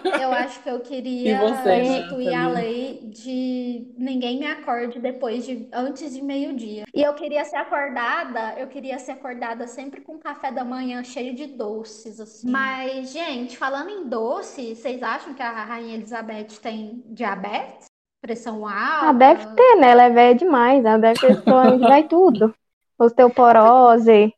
[0.04, 4.98] eu, eu, acho que eu queria você, instituir né, a lei de ninguém me acorde
[4.98, 6.84] depois de antes de meio-dia.
[6.94, 11.34] E eu queria ser acordada, eu queria ser acordada sempre com café da manhã cheio
[11.34, 12.50] de doces, assim.
[12.50, 17.93] Mas, gente, falando em doce, vocês acham que a Rainha Elizabeth tem diabetes?
[18.24, 19.08] Pressão alta?
[19.08, 19.90] Ah, deve ter, né?
[19.90, 20.82] Ela é velha demais.
[20.82, 22.54] Ela deve ter onde vai tudo.
[22.98, 24.34] Osteoporose.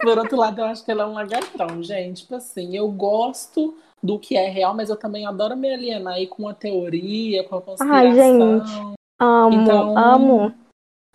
[0.00, 2.22] Por outro lado, eu acho que ela é um lagartão, gente.
[2.22, 6.26] Tipo assim, eu gosto do que é real, mas eu também adoro me alienar aí
[6.26, 7.98] com a teoria, com a conspiração.
[7.98, 8.96] Ai, gente.
[9.20, 10.54] Amo, então, amo.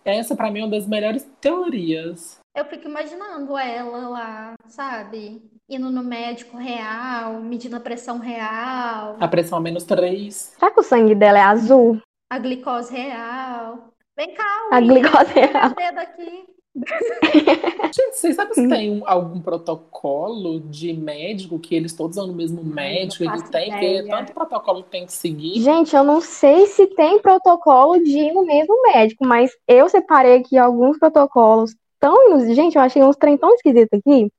[0.04, 2.40] Essa, para mim, é uma das melhores teorias.
[2.56, 5.42] Eu fico imaginando ela lá, sabe?
[5.68, 9.18] indo no médico real, medindo a pressão real.
[9.20, 10.54] A pressão a menos 3.
[10.58, 12.00] Será que o sangue dela é azul?
[12.32, 13.90] A glicose real.
[14.16, 15.70] Vem cá, A glicose real.
[15.76, 16.46] dedo aqui.
[17.96, 22.34] Gente, vocês sabem se tem um, algum protocolo de médico que eles todos são no
[22.34, 23.24] mesmo médico?
[23.24, 25.62] Ele tem, porque tanto protocolo que tem que seguir.
[25.62, 30.38] Gente, eu não sei se tem protocolo de ir no mesmo médico, mas eu separei
[30.38, 32.40] aqui alguns protocolos tão.
[32.54, 34.32] Gente, eu achei uns trem tão esquisitos aqui.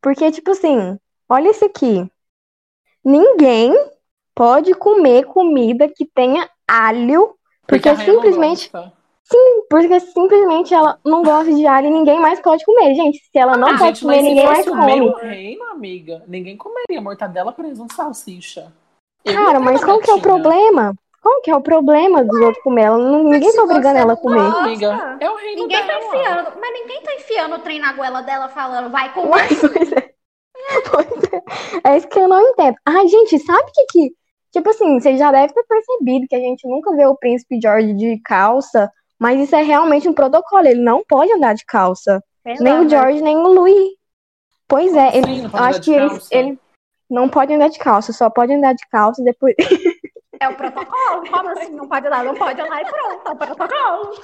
[0.00, 2.06] Porque, tipo assim, olha isso aqui.
[3.04, 3.72] Ninguém
[4.34, 8.70] pode comer comida que tenha alho, porque, porque simplesmente.
[9.24, 12.94] Sim, porque simplesmente ela não gosta de alho e ninguém mais pode comer.
[12.94, 15.00] Gente, se ela não ah, pode gente, comer, ninguém mais come.
[15.00, 18.72] o reino, amiga, ninguém comeria mortadela, presunto, salsicha.
[19.24, 20.94] Eu Cara, mas qual que é o problema?
[21.22, 22.82] Qual que é o problema dos outros comer?
[22.82, 24.40] Ela, não, ninguém tá obrigando ela a comer.
[24.40, 26.00] amiga, é o reino ninguém tá dela.
[26.00, 29.28] Tá enfiando, mas ninguém tá enfiando o trem na goela dela falando, vai comer.
[29.30, 30.12] Pois é.
[30.90, 31.90] Pois é.
[31.92, 32.76] é isso que eu não entendo.
[32.84, 34.12] Ai, gente, sabe o que que...
[34.50, 37.94] Tipo assim, vocês já devem ter percebido que a gente nunca vê o príncipe George
[37.94, 40.66] de calça, mas isso é realmente um protocolo.
[40.66, 42.22] Ele não pode andar de calça.
[42.44, 43.92] É nem o George, nem o Louis.
[44.68, 46.58] Pois é, ele, acho que ele, ele
[47.08, 49.54] não pode andar de calça, só pode andar de calça depois.
[50.42, 51.24] É o protocolo.
[51.30, 51.70] Como assim?
[51.70, 53.28] Não pode andar, não pode andar e pronto.
[53.28, 54.22] É o protocolo.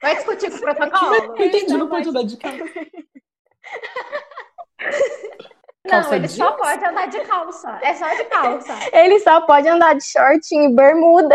[0.00, 1.14] Vai discutir com o protocolo.
[1.38, 2.64] Entendi, não pode andar de calça.
[5.84, 7.80] Não, ele só pode andar de calça.
[7.82, 8.72] É só de calça.
[8.96, 11.34] Ele só pode andar de shortinho e bermuda.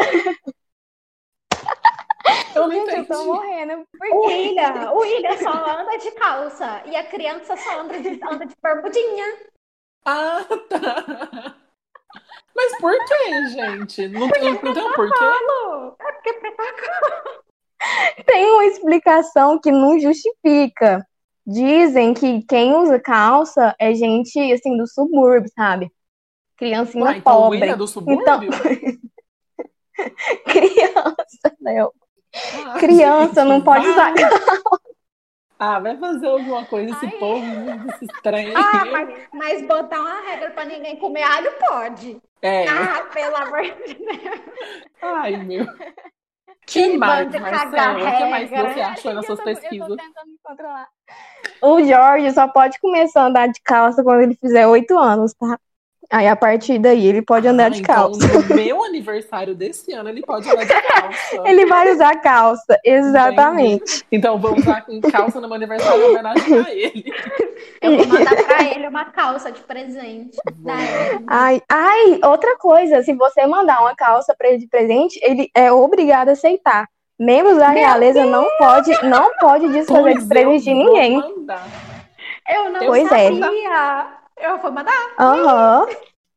[2.55, 3.11] Eu não Gente, entendi.
[3.11, 3.85] eu tô morrendo.
[4.13, 6.81] O William, o William só anda de calça.
[6.85, 9.37] E a criança só anda de, anda de bermudinha.
[10.05, 10.39] Ah,
[10.69, 11.66] tá.
[12.57, 14.07] Mas por que, gente?
[14.07, 15.23] Não, porque não, não tem um porquê?
[15.99, 16.37] É porque é.
[18.25, 21.05] Tem uma explicação que não justifica.
[21.45, 25.91] Dizem que quem usa calça é gente, assim, do subúrbio, sabe?
[26.57, 27.59] Criancinha Ué, então pobre.
[27.59, 28.23] Então, do subúrbio?
[28.23, 28.41] Então...
[30.45, 31.93] Criança, Léo.
[32.65, 34.81] Ah, Criança gente, não pode usar calça.
[35.59, 37.11] Ah, vai fazer alguma coisa esse Ai.
[37.13, 37.45] povo,
[37.89, 38.53] esses trem.
[38.55, 42.21] Ah, mas, mas, botar uma regra pra ninguém comer alho pode.
[42.41, 42.67] É.
[42.67, 44.41] Ah, pelo amor de Deus.
[45.01, 45.65] Ai, meu.
[46.67, 48.05] Que, que mais, Marcelo?
[48.05, 49.87] O que mais você achou nas suas pesquisas?
[49.87, 50.89] Eu tô tentando me controlar.
[51.61, 55.57] O Jorge só pode começar a andar de calça quando ele fizer oito anos, tá?
[56.09, 58.27] Aí a partir daí ele pode andar Ah, de então, calça.
[58.49, 61.41] no meu aniversário desse ano, ele pode andar de calça.
[61.45, 64.05] Ele vai usar calça, exatamente.
[64.11, 67.05] Então eu vou usar com calça no meu aniversário em homenagem a ele.
[67.81, 70.37] Eu vou mandar pra ele uma calça de presente.
[71.27, 75.71] Ai, ai, outra coisa, se você mandar uma calça pra ele de presente, ele é
[75.71, 76.87] obrigado a aceitar.
[77.19, 81.17] Membros da Meu realeza não pode, não pode desfazer Pois de presente de ninguém.
[81.17, 81.67] mandar.
[82.49, 83.29] Eu não Pois é.
[84.37, 84.93] Eu vou mandar.
[85.19, 85.87] Aham.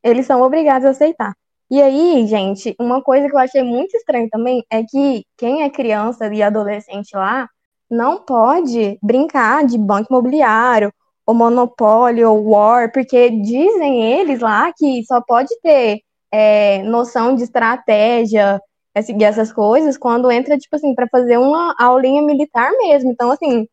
[0.03, 1.35] Eles são obrigados a aceitar.
[1.71, 5.71] E aí, gente, uma coisa que eu achei muito estranho também é que quem é
[5.71, 7.49] criança e adolescente lá
[7.89, 10.93] não pode brincar de banco imobiliário,
[11.27, 16.01] ou monopólio, ou war, porque dizem eles lá que só pode ter
[16.33, 18.61] é, noção de estratégia,
[19.03, 23.13] seguir essas coisas, quando entra, tipo assim, para fazer uma aulinha militar mesmo.
[23.13, 23.67] Então, assim,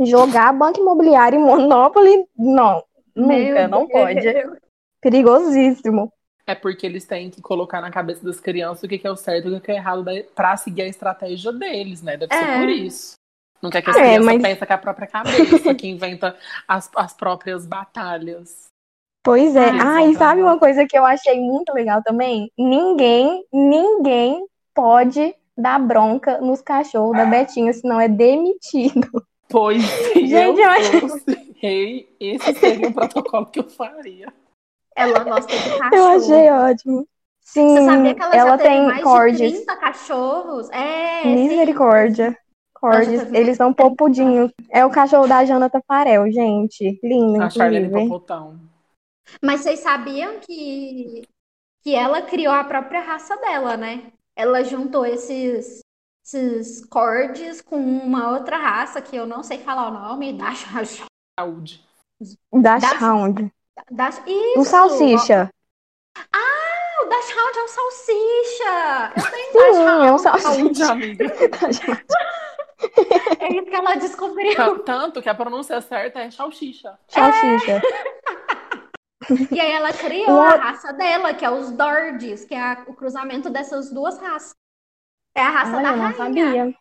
[0.00, 2.82] jogar banco imobiliário e Monopoly, não,
[3.16, 3.92] nunca, Meu não Deus.
[3.92, 4.58] pode.
[5.00, 6.12] Perigosíssimo.
[6.46, 9.16] É porque eles têm que colocar na cabeça das crianças o que que é o
[9.16, 10.04] certo e o que é o errado
[10.34, 12.16] pra seguir a estratégia deles, né?
[12.16, 12.58] Deve ser É.
[12.60, 13.14] por isso.
[13.62, 16.36] Não quer que as É, crianças mas- pensem com a própria cabeça, que inventa
[16.68, 18.66] as, as próprias batalhas.
[19.24, 19.70] Pois é.
[19.70, 22.48] Ah, Ah, e sabe uma coisa que eu achei muito legal também?
[22.56, 29.08] Ninguém, ninguém pode dar bronca nos cachorros da Betinha, senão é demitido.
[29.48, 29.82] Pois
[30.14, 34.32] Gente, eu eu fosse rei, esse seria um protocolo que eu faria.
[34.94, 35.94] Ela gosta de cachorro.
[35.94, 37.08] Eu achei ótimo.
[37.40, 39.52] Sim, Você sabia que ela, ela tem mais de cordes.
[39.52, 40.70] 30 cachorros?
[40.70, 41.34] É, sim.
[41.34, 42.36] Misericórdia.
[42.74, 44.52] Cordes, eles são popudinhos.
[44.70, 46.98] É o cachorro da Jana Tafarel, gente.
[47.02, 47.90] Lindo, A Charlene.
[47.90, 48.60] Popotão.
[49.42, 51.22] Mas vocês sabiam que,
[51.82, 54.12] que ela criou a própria raça dela, né?
[54.36, 55.80] Ela juntou esses,
[56.24, 60.64] esses cordes com uma outra raça que eu não sei falar o nome, Dash,
[61.38, 61.84] Saúde.
[62.52, 63.52] Dash Dash- Hound.
[63.90, 64.18] Dash,
[64.56, 64.70] Um isso!
[64.70, 65.50] salsicha.
[66.32, 69.12] Ah, o Dash Hound é um salsicha!
[69.16, 70.22] Eu tenho Sim, Dash é um Hound.
[70.22, 70.92] salsicha.
[70.92, 71.24] Amiga.
[73.40, 74.78] É isso que ela descobriu.
[74.80, 76.98] Tanto que a pronúncia certa é salsicha.
[77.08, 77.80] Salsicha.
[79.50, 83.50] E aí ela criou a raça dela, que é os Dordes, que é o cruzamento
[83.50, 84.54] dessas duas raças.
[85.34, 86.16] É a raça Olha, da eu não rainha.
[86.16, 86.78] sabia.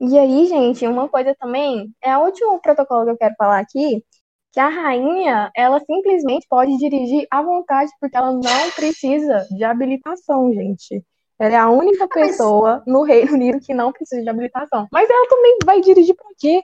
[0.00, 4.04] E aí, gente, uma coisa também, é o último protocolo que eu quero falar aqui,
[4.52, 10.52] que a rainha, ela simplesmente pode dirigir à vontade, porque ela não precisa de habilitação,
[10.52, 11.02] gente.
[11.38, 14.86] Ela é a única Ah, mas- pessoa no Reino Unido que não precisa de habilitação.
[14.92, 16.62] Mas ela também vai dirigir pra quê?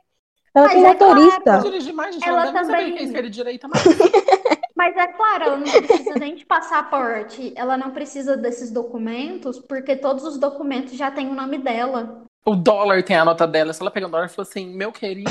[0.55, 1.41] Ela Mas tem é motorista.
[1.43, 1.63] claro.
[1.65, 2.19] Dirigir mais.
[2.25, 3.83] Ela saber também- direita, mas
[4.77, 9.95] Mas é claro, ela não precisa nem de passaporte, ela não precisa desses documentos, porque
[9.97, 12.25] todos os documentos já têm o nome dela.
[12.47, 13.73] O dólar tem a nota dela.
[13.73, 15.31] Se ela pegar o dólar e falar assim, meu querido,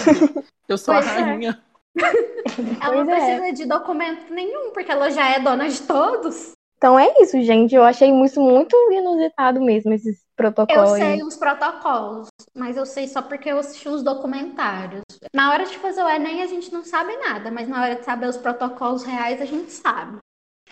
[0.67, 1.19] eu sou a Pois é.
[1.19, 1.63] rainha.
[2.81, 3.15] Ela não é.
[3.37, 6.53] precisa de documento nenhum, porque ela já é dona de todos.
[6.77, 7.73] Então é isso, gente.
[7.75, 10.93] Eu achei isso muito inusitado mesmo, esses Eu protocolos.
[10.93, 11.01] aí.
[11.01, 15.03] sei os protocolos, mas eu sei só porque eu assisti os documentários.
[15.33, 18.03] Na hora de fazer o Enem, a gente não sabe nada, mas na hora de
[18.03, 20.17] saber os protocolos reais, a gente sabe.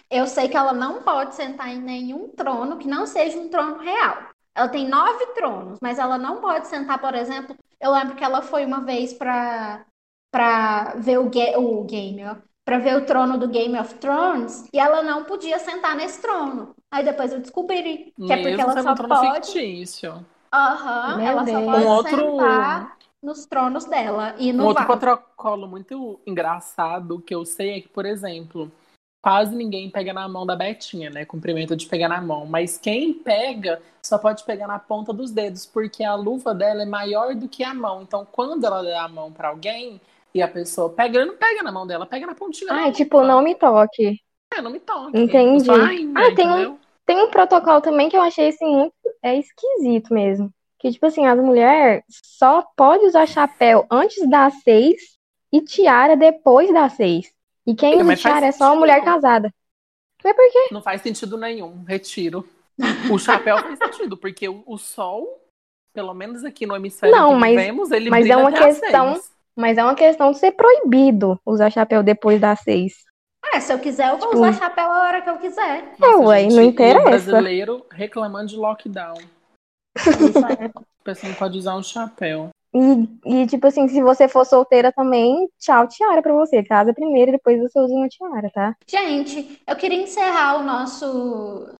[0.09, 3.77] Eu sei que ela não pode sentar em nenhum trono que não seja um trono
[3.77, 4.17] real.
[4.61, 7.55] Ela tem nove tronos, mas ela não pode sentar, por exemplo.
[7.79, 9.85] Eu lembro que ela foi uma vez para
[10.31, 14.65] para ver o, ga- o game, ó, para ver o trono do Game of Thrones
[14.73, 16.73] e ela não podia sentar nesse trono.
[16.89, 20.25] Aí depois eu descobri que é porque Mesmo ela só um trono pode fictício.
[20.53, 21.65] Aham, Meu ela só Deus.
[21.65, 24.85] pode Um outro- sentar nos tronos dela e Um no outro vaso.
[24.85, 28.71] protocolo muito engraçado que eu sei é que, por exemplo,
[29.21, 31.25] quase ninguém pega na mão da Betinha, né?
[31.25, 32.45] Cumprimento de pegar na mão.
[32.45, 36.85] Mas quem pega só pode pegar na ponta dos dedos, porque a luva dela é
[36.85, 38.01] maior do que a mão.
[38.01, 40.01] Então, quando ela dá a mão pra alguém
[40.33, 42.91] e a pessoa pega, não pega na mão dela, pega na pontinha luva.
[42.91, 44.19] tipo, não me toque.
[44.53, 45.17] É, não me toque.
[45.17, 45.59] Entendi.
[45.69, 46.77] Eu sou a rainha, Ah, tem um-?
[47.05, 48.93] Tem um protocolo também que eu achei assim muito
[49.23, 50.51] é esquisito mesmo.
[50.79, 55.17] Que, tipo assim, as mulheres só podem usar chapéu antes das seis
[55.51, 57.31] e tiara depois das seis.
[57.65, 59.53] E quem tiara é só uma mulher casada.
[60.23, 60.67] Mas por quê?
[60.71, 61.83] Não faz sentido nenhum.
[61.83, 62.47] Retiro.
[63.11, 65.39] O chapéu faz sentido, porque o, o sol,
[65.93, 69.31] pelo menos aqui no hemisfério Não, que mas- vivemos, ele mas é uma questão- seis.
[69.55, 73.03] Mas é uma questão de ser proibido usar chapéu depois das seis.
[73.53, 75.93] É, se eu quiser, eu vou Tipo- usar chapéu a hora que eu quiser.
[76.01, 77.03] É, ué, não e o interessa.
[77.09, 79.17] brasileiro reclamando de lockdown.
[79.97, 80.65] É.
[80.65, 82.49] A pessoa não pode usar um chapéu.
[82.73, 86.63] E, e, tipo assim, se você for solteira também, tchau, tiara pra você.
[86.63, 88.75] Casa primeiro depois você usa uma tiara, tá?
[88.87, 91.75] Gente, eu queria encerrar o nosso,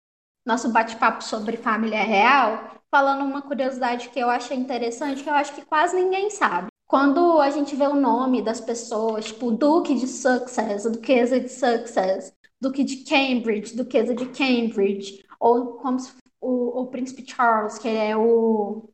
[0.46, 5.56] nosso bate-papo sobre família real falando uma curiosidade que eu achei interessante, que eu acho
[5.56, 6.68] que quase ninguém sabe.
[6.86, 12.34] Quando a gente vê o nome das pessoas, tipo Duque de Success, Duquesa de Success,
[12.60, 15.98] Duque de Cambridge, Duquesa de Cambridge, ou como
[16.42, 18.89] o, o Príncipe Charles, que é o,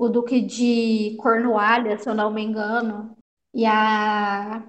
[0.00, 3.14] o Duque de Cornualha, se eu não me engano,
[3.54, 4.64] e a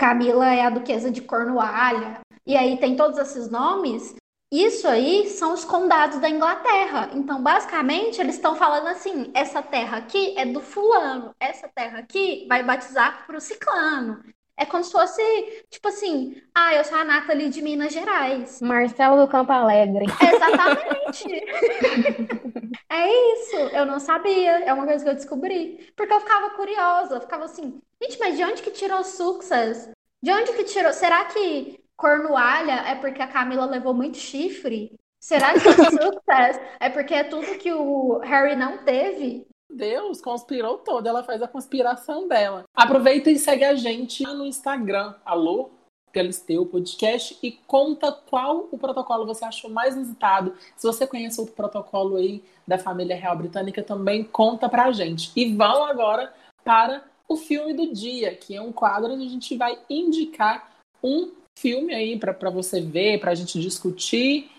[0.00, 2.20] Camila é a Duquesa de Cornualha.
[2.46, 4.14] E aí tem todos esses nomes.
[4.50, 7.10] Isso aí são os condados da Inglaterra.
[7.12, 12.46] Então, basicamente, eles estão falando assim: essa terra aqui é do fulano, essa terra aqui
[12.48, 14.24] vai batizar para o ciclano.
[14.58, 15.22] É como se fosse,
[15.70, 18.60] tipo assim, ah, eu sou a Nathalie de Minas Gerais.
[18.60, 20.04] Marcelo do Campo Alegre.
[20.20, 21.24] Exatamente.
[22.90, 23.56] é isso.
[23.72, 24.64] Eu não sabia.
[24.64, 25.92] É uma coisa que eu descobri.
[25.96, 27.14] Porque eu ficava curiosa.
[27.14, 29.90] Eu ficava assim, gente, mas de onde que tirou success?
[30.20, 30.92] De onde que tirou?
[30.92, 34.98] Será que cornualha é porque a Camila levou muito chifre?
[35.20, 39.46] Será que success é porque é tudo que o Harry não teve?
[39.70, 41.08] Deus, conspirou toda.
[41.08, 42.64] Ela faz a conspiração dela.
[42.74, 45.14] Aproveita e segue a gente no Instagram.
[45.24, 45.70] Alô?
[46.12, 50.56] Galisteu Podcast e conta qual o protocolo você achou mais visitado.
[50.76, 55.30] Se você conhece outro protocolo aí da família real britânica, também conta pra gente.
[55.36, 56.32] E vão agora
[56.64, 61.30] para o filme do dia, que é um quadro onde a gente vai indicar um
[61.58, 64.50] filme aí para você ver, pra gente discutir.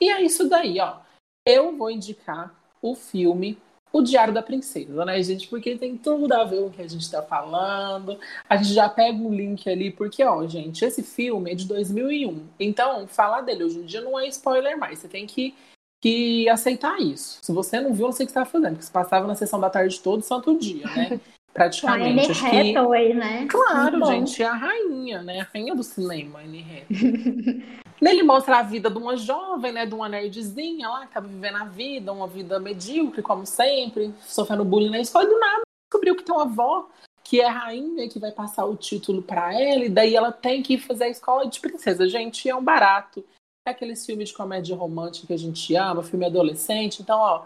[0.00, 0.98] E é isso daí, ó.
[1.46, 3.58] Eu vou indicar o filme
[3.92, 5.46] o Diário da Princesa, né, gente?
[5.48, 8.18] Porque tem tudo a ver com o que a gente tá falando.
[8.48, 11.66] A gente já pega o um link ali, porque, ó, gente, esse filme é de
[11.66, 12.48] 2001.
[12.58, 14.98] Então, falar dele hoje em dia não é spoiler mais.
[14.98, 15.54] Você tem que,
[16.00, 17.38] que aceitar isso.
[17.42, 19.34] Se você não viu, não sei o que você tá fazendo, porque você passava na
[19.34, 21.20] sessão da tarde todo santo dia, né?
[21.52, 22.32] Praticamente.
[22.32, 23.46] A Anne Hathaway, né?
[23.48, 25.40] Claro, gente, é a rainha, né?
[25.40, 27.82] A rainha do cinema, Anne Hathaway.
[28.00, 29.86] Nele mostra a vida de uma jovem, né?
[29.86, 34.64] De uma nerdzinha lá, que tava vivendo a vida, uma vida medíocre, como sempre, sofrendo
[34.64, 36.88] bullying na escola, e do nada descobriu que tem uma avó
[37.22, 40.78] que é rainha, que vai passar o título para ela, e daí ela tem que
[40.78, 42.08] fazer a escola de princesa.
[42.08, 43.24] Gente, é um barato.
[43.64, 47.00] É aquele filme de comédia romântica que a gente ama, filme adolescente.
[47.00, 47.44] Então, ó,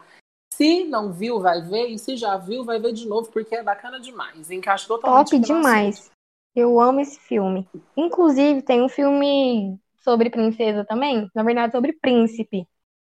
[0.53, 3.63] se não viu, vai ver, e se já viu, vai ver de novo, porque é
[3.63, 4.51] bacana demais.
[4.51, 5.31] Encaixa totalmente.
[5.31, 6.11] Top demais.
[6.55, 7.69] Eu amo esse filme.
[7.97, 12.67] Inclusive, tem um filme sobre princesa também, na verdade sobre príncipe.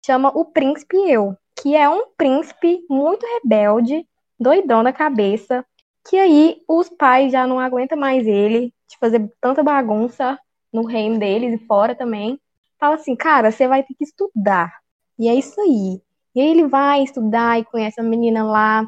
[0.05, 4.07] Chama O Príncipe Eu, que é um príncipe muito rebelde,
[4.39, 5.67] doidão da cabeça,
[6.09, 10.39] que aí os pais já não aguentam mais ele de fazer tanta bagunça
[10.73, 12.41] no reino deles e fora também.
[12.79, 14.73] Fala assim, cara, você vai ter que estudar.
[15.19, 16.01] E é isso aí.
[16.37, 18.87] E aí ele vai estudar e conhece a menina lá,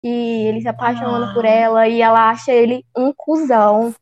[0.00, 1.34] e ele se apaixona ah.
[1.34, 3.92] por ela, e ela acha ele um cuzão.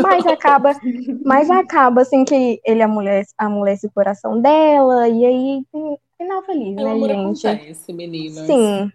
[0.00, 0.72] Mas acaba,
[1.24, 5.62] mas acaba assim que ele amolece, amolece o coração dela, e aí
[6.16, 7.46] final feliz, né, gente?
[7.46, 8.46] Acontece, meninas.
[8.46, 8.90] Sim.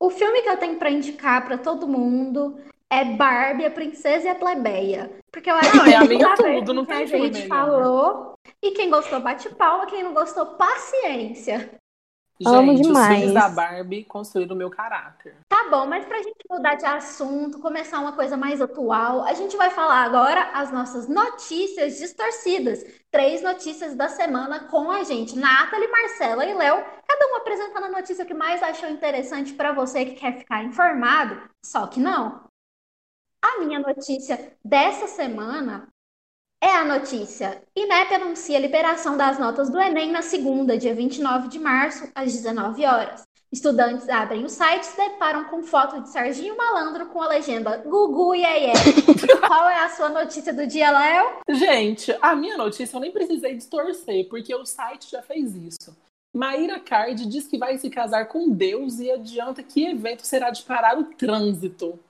[0.00, 2.56] O filme que eu tenho para indicar para todo mundo
[2.88, 5.10] é Barbie, a Princesa e a Plebeia.
[5.30, 8.34] Porque eu acho não, que é amiga tudo, não tem a gente falou.
[8.62, 9.86] E quem gostou, bate palma.
[9.86, 11.70] Quem não gostou, paciência.
[12.46, 13.10] Amo gente, demais.
[13.10, 15.36] os filmes da Barbie construíram o meu caráter.
[15.48, 19.56] Tá bom, mas pra gente mudar de assunto, começar uma coisa mais atual, a gente
[19.56, 22.84] vai falar agora as nossas notícias distorcidas.
[23.10, 27.90] Três notícias da semana com a gente, Nathalie, Marcela e Léo, cada um apresentando a
[27.90, 32.44] notícia que mais achou interessante para você que quer ficar informado, só que não.
[33.42, 35.88] A minha notícia dessa semana
[36.64, 37.62] é a notícia.
[37.76, 42.32] INEP anuncia a liberação das notas do Enem na segunda, dia 29 de março, às
[42.32, 43.22] 19 horas.
[43.52, 47.76] Estudantes abrem o site e se deparam com foto de Serginho Malandro com a legenda
[47.76, 48.72] Gugu e Aie.
[49.46, 51.36] Qual é a sua notícia do dia, Léo?
[51.50, 55.94] Gente, a minha notícia eu nem precisei distorcer, porque o site já fez isso.
[56.34, 60.62] Maíra Card diz que vai se casar com Deus e adianta que evento será de
[60.62, 62.00] parar o trânsito.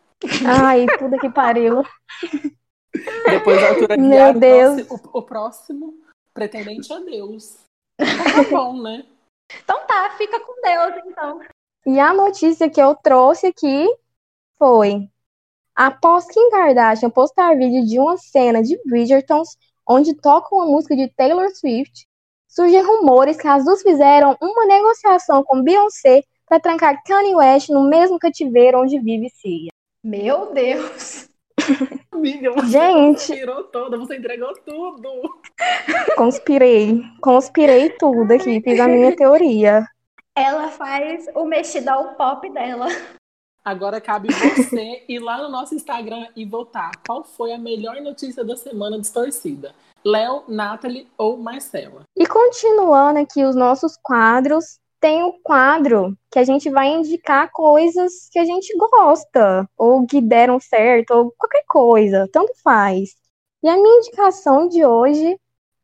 [0.47, 1.83] Ai, puta que pariu.
[3.31, 4.83] Depois a altura Meu Deus.
[4.83, 5.95] O, próximo, o próximo
[6.33, 7.57] pretendente a Deus.
[7.99, 9.05] Então tá bom, né?
[9.63, 11.41] Então tá, fica com Deus, então.
[11.87, 13.87] E a notícia que eu trouxe aqui
[14.59, 15.09] foi:
[15.75, 21.09] após Kim Kardashian postar vídeo de uma cena de Bridgertons onde toca uma música de
[21.09, 22.07] Taylor Swift,
[22.49, 27.89] surgem rumores que as duas fizeram uma negociação com Beyoncé para trancar Kanye West no
[27.89, 29.71] mesmo cativeiro onde vive Cia.
[30.03, 31.24] Meu Deus!
[32.12, 33.47] Amiga, você Gente.
[33.73, 35.09] toda, você entregou tudo.
[36.17, 37.03] Conspirei.
[37.21, 39.87] Conspirei tudo aqui, fiz a minha teoria.
[40.37, 42.87] Ela faz o mexidão pop dela.
[43.65, 46.91] Agora cabe você ir lá no nosso Instagram e votar.
[47.07, 49.75] Qual foi a melhor notícia da semana distorcida?
[50.05, 52.03] Léo, Nathalie ou Marcela?
[52.15, 58.27] E continuando aqui os nossos quadros, tem o quadro que a gente vai indicar coisas
[58.33, 63.11] que a gente gosta, ou que deram certo, ou qualquer coisa, tanto faz.
[63.63, 65.39] E a minha indicação de hoje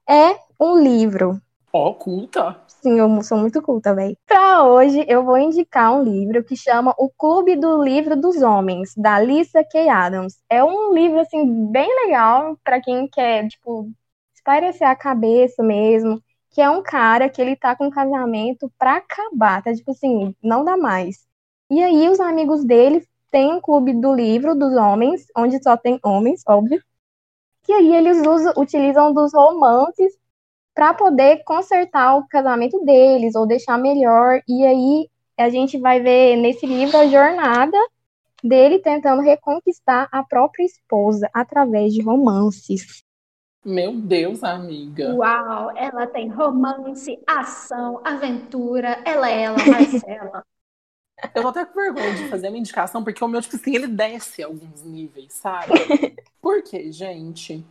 [0.09, 1.39] é um livro.
[1.71, 2.63] Ó, oh, culta.
[2.67, 4.17] Sim, eu sou muito culta, velho.
[4.27, 8.95] Pra hoje, eu vou indicar um livro que chama O Clube do Livro dos Homens,
[8.97, 9.87] da Lisa K.
[9.91, 10.39] Adams.
[10.49, 13.87] É um livro, assim, bem legal para quem quer, tipo,
[14.35, 16.23] espairecer a cabeça mesmo.
[16.51, 19.73] Que é um cara que ele tá com um casamento pra acabar, tá?
[19.75, 21.27] Tipo assim, não dá mais.
[21.71, 25.99] E aí, os amigos dele têm um clube do livro dos homens, onde só tem
[26.05, 26.83] homens, óbvio.
[27.69, 30.13] E aí, eles usam, utilizam dos romances
[30.75, 34.41] para poder consertar o casamento deles ou deixar melhor.
[34.49, 37.77] E aí a gente vai ver nesse livro a jornada
[38.43, 43.03] dele tentando reconquistar a própria esposa através de romances.
[43.65, 45.15] Meu Deus, amiga.
[45.15, 49.03] Uau, ela tem romance, ação, aventura.
[49.05, 50.45] Ela é ela, mas ela.
[51.35, 53.87] Eu tô até com vergonha de fazer uma indicação, porque o meu, tipo assim, ele
[53.87, 55.73] desce alguns níveis, sabe?
[56.41, 57.65] Por quê, gente?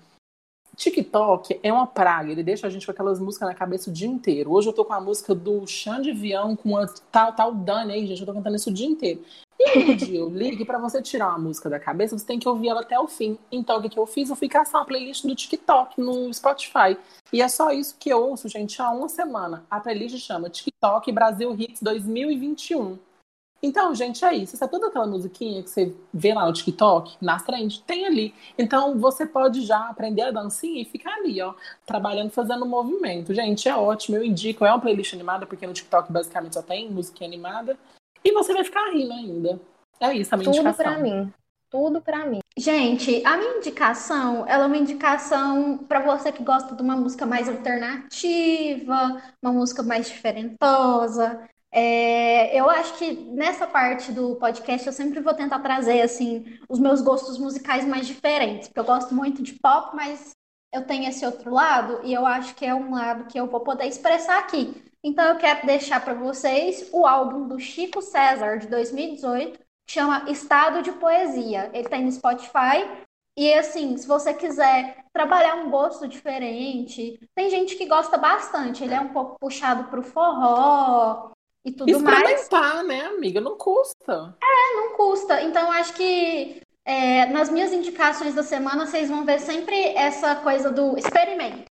[0.80, 4.08] TikTok é uma praga, ele deixa a gente com aquelas músicas na cabeça o dia
[4.08, 4.54] inteiro.
[4.54, 8.08] Hoje eu tô com a música do Xande Vião com a tal, tal Dani aí,
[8.08, 9.22] gente, eu tô cantando isso o dia inteiro.
[9.60, 12.40] E um dia eu li que pra você tirar uma música da cabeça, você tem
[12.40, 13.38] que ouvir ela até o fim.
[13.52, 14.30] Então o que, que eu fiz?
[14.30, 16.98] Eu fui caçar uma playlist do TikTok no Spotify.
[17.34, 19.66] E é só isso que eu ouço, gente, há uma semana.
[19.70, 22.98] A playlist chama TikTok Brasil Hits 2021.
[23.62, 24.56] Então, gente, é isso.
[24.56, 28.34] Essa toda aquela musiquinha que você vê lá no TikTok, nas trends, tem ali.
[28.58, 31.54] Então, você pode já aprender a dancinha e ficar ali, ó,
[31.86, 33.34] trabalhando, fazendo movimento.
[33.34, 34.18] Gente, é ótimo.
[34.18, 34.66] Eu indico.
[34.66, 37.78] É uma playlist animada, porque no TikTok basicamente só tem música animada.
[38.24, 39.60] E você vai ficar rindo ainda.
[40.00, 40.86] É isso a minha Tudo indicação.
[40.86, 41.34] pra mim.
[41.70, 42.40] Tudo pra mim.
[42.58, 47.26] Gente, a minha indicação, ela é uma indicação para você que gosta de uma música
[47.26, 51.48] mais alternativa, uma música mais diferentosa.
[51.72, 56.80] É, eu acho que nessa parte do podcast eu sempre vou tentar trazer assim os
[56.80, 60.32] meus gostos musicais mais diferentes, porque eu gosto muito de pop, mas
[60.74, 63.60] eu tenho esse outro lado e eu acho que é um lado que eu vou
[63.60, 64.84] poder expressar aqui.
[65.04, 70.30] Então eu quero deixar para vocês o álbum do Chico César de 2018, que chama
[70.30, 71.70] Estado de Poesia.
[71.74, 72.86] Ele tem no Spotify
[73.38, 78.84] e assim, se você quiser trabalhar um gosto diferente, tem gente que gosta bastante.
[78.84, 81.32] Ele é um pouco puxado para o forró,
[81.66, 82.88] e tudo Experimentar, mais.
[82.88, 83.42] né, amiga?
[83.42, 84.36] Não custa.
[84.42, 85.42] É, não custa.
[85.42, 90.72] Então, acho que é, nas minhas indicações da semana, vocês vão ver sempre essa coisa
[90.72, 91.66] do experimento.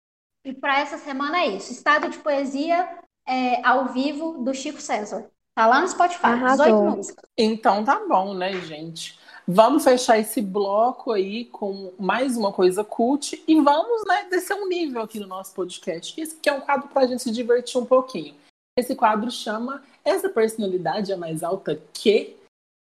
[0.45, 5.31] E para essa semana é isso: Estado de Poesia é, ao vivo do Chico César.
[5.55, 6.67] Tá lá no Spotify, Arrasou.
[6.67, 7.31] 18 músicas.
[7.39, 9.19] Então tá bom, né, gente?
[9.47, 14.67] Vamos fechar esse bloco aí com mais uma coisa cult e vamos, né, descer um
[14.67, 16.19] nível aqui no nosso podcast.
[16.19, 18.35] Esse aqui é um quadro para a gente se divertir um pouquinho.
[18.77, 22.37] Esse quadro chama Essa Personalidade é Mais Alta Que?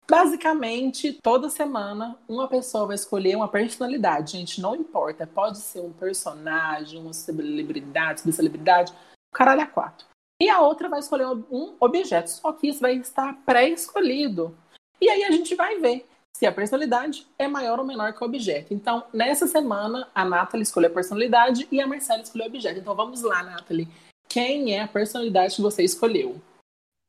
[0.09, 4.33] Basicamente, toda semana, uma pessoa vai escolher uma personalidade.
[4.33, 5.25] Gente, não importa.
[5.25, 8.93] Pode ser um personagem, uma celebridade, subcelebridade,
[9.33, 10.05] caralho a quatro.
[10.41, 12.29] E a outra vai escolher um objeto.
[12.29, 14.57] Só que isso vai estar pré-escolhido.
[14.99, 18.27] E aí a gente vai ver se a personalidade é maior ou menor que o
[18.27, 18.73] objeto.
[18.73, 22.79] Então, nessa semana, a Nathalie escolheu a personalidade e a Marcela escolheu o objeto.
[22.79, 23.87] Então, vamos lá, Nathalie
[24.29, 26.35] quem é a personalidade que você escolheu?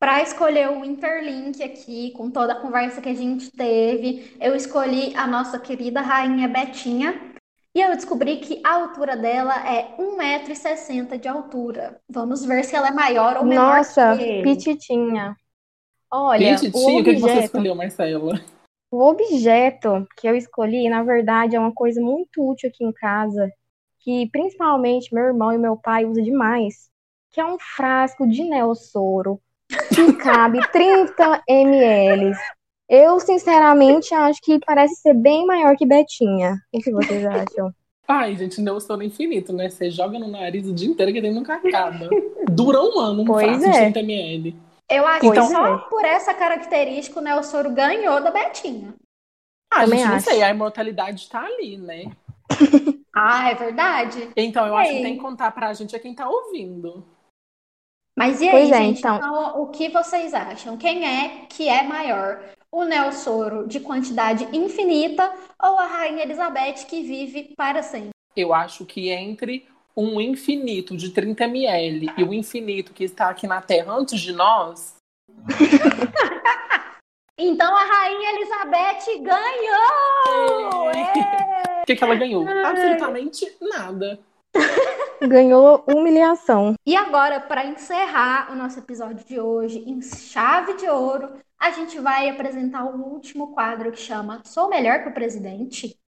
[0.00, 5.14] Para escolher o Interlink aqui, com toda a conversa que a gente teve, eu escolhi
[5.16, 7.20] a nossa querida rainha Betinha.
[7.74, 12.00] E eu descobri que a altura dela é 1,60m de altura.
[12.08, 14.42] Vamos ver se ela é maior ou menor Nossa, que ele.
[14.42, 15.36] pititinha.
[16.10, 18.40] Olha, Pititinha, o o que você objeto, escolheu, Marcela?
[18.90, 23.52] o objeto que eu escolhi, na verdade, é uma coisa muito útil aqui em casa,
[24.00, 26.88] que principalmente meu irmão e meu pai usam demais,
[27.38, 29.40] que é um frasco de neossoro
[29.94, 32.32] que cabe 30 ml.
[32.88, 36.56] Eu, sinceramente, acho que parece ser bem maior que Betinha.
[36.74, 37.72] O que vocês acham?
[38.08, 39.68] Ai, gente, neossoro infinito, né?
[39.68, 42.08] Você joga no nariz o dia inteiro que ele nunca acaba.
[42.50, 43.90] Dura um ano um Pois frasco de é.
[43.92, 44.56] 30 ml.
[44.90, 45.78] Eu acho Pois que só é.
[45.88, 48.94] por essa característica o Nelsoro ganhou da Betinha.
[49.70, 50.30] Ah, Também gente, não acho.
[50.30, 52.10] sei, a imortalidade tá ali, né?
[53.20, 54.30] Ah, é verdade?
[54.36, 57.04] Então, eu E acho que tem que contar pra gente é quem tá ouvindo.
[58.18, 58.98] Mas e aí, Pois é, gente?
[58.98, 59.16] então.
[59.16, 60.76] Então, o que vocês acham?
[60.76, 62.42] Quem é que é maior?
[62.70, 65.32] O Nelsoro de quantidade infinita
[65.62, 68.10] ou a Rainha Elizabeth que vive para sempre?
[68.36, 69.66] Eu acho que entre
[69.96, 74.32] um infinito de 30 ml e o infinito que está aqui na Terra antes de
[74.32, 74.96] nós,
[77.40, 80.88] Então a Rainha Elizabeth ganhou!
[81.82, 82.44] o que, que ela ganhou?
[82.48, 84.18] Absolutamente nada.
[85.20, 86.74] Ganhou humilhação.
[86.86, 91.98] E agora, para encerrar o nosso episódio de hoje em chave de ouro, a gente
[91.98, 95.98] vai apresentar o último quadro que chama Sou Melhor que o Presidente.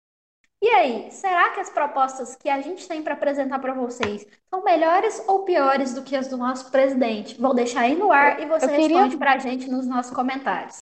[0.63, 4.63] E aí, será que as propostas que a gente tem para apresentar para vocês são
[4.63, 7.41] melhores ou piores do que as do nosso presidente?
[7.41, 10.15] Vou deixar aí no ar e você Eu queria- responde para a gente nos nossos
[10.15, 10.77] comentários.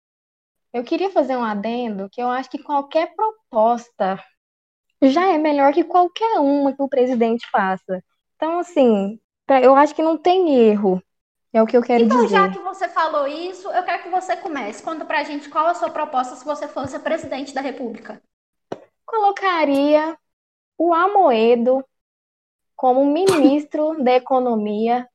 [0.72, 4.18] Eu queria fazer um adendo que eu acho que qualquer proposta
[5.02, 8.02] já é melhor que qualquer uma que o presidente faça.
[8.36, 9.18] Então, assim,
[9.62, 11.02] eu acho que não tem erro.
[11.52, 12.58] É o que eu quero Então, já dizer.
[12.58, 14.82] que você falou isso, eu quero que você comece.
[14.82, 18.20] Conta pra gente qual a sua proposta se você fosse presidente da República.
[19.06, 20.16] Colocaria
[20.76, 21.82] o Amoedo
[22.74, 25.08] como ministro da Economia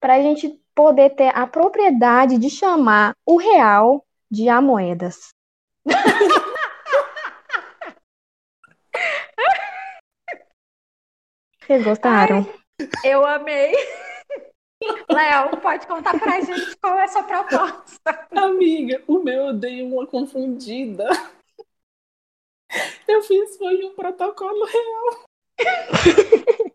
[0.00, 5.34] para a gente poder ter a propriedade de chamar o real de Amoedas.
[11.72, 12.46] Vocês gostaram?
[13.02, 13.72] Eu amei.
[15.08, 18.28] Léo, pode contar pra gente qual é a sua proposta.
[18.30, 21.08] Amiga, o meu eu dei uma confundida.
[23.08, 25.24] Eu fiz foi um protocolo real.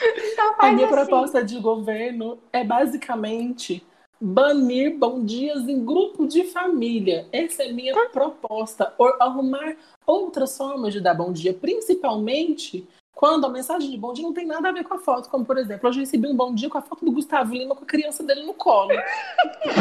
[0.00, 0.94] Então A minha assim.
[0.94, 3.84] proposta de governo é basicamente
[4.20, 7.26] banir bom dias em grupo de família.
[7.32, 8.92] Essa é a minha proposta.
[8.98, 9.76] Ou arrumar
[10.06, 12.86] outras formas de dar bom dia, principalmente
[13.18, 15.28] quando a mensagem de bom dia não tem nada a ver com a foto.
[15.28, 17.74] Como, por exemplo, hoje eu recebi um bom dia com a foto do Gustavo Lima
[17.74, 18.90] com a criança dele no colo.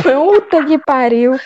[0.02, 1.38] Puta que pariu.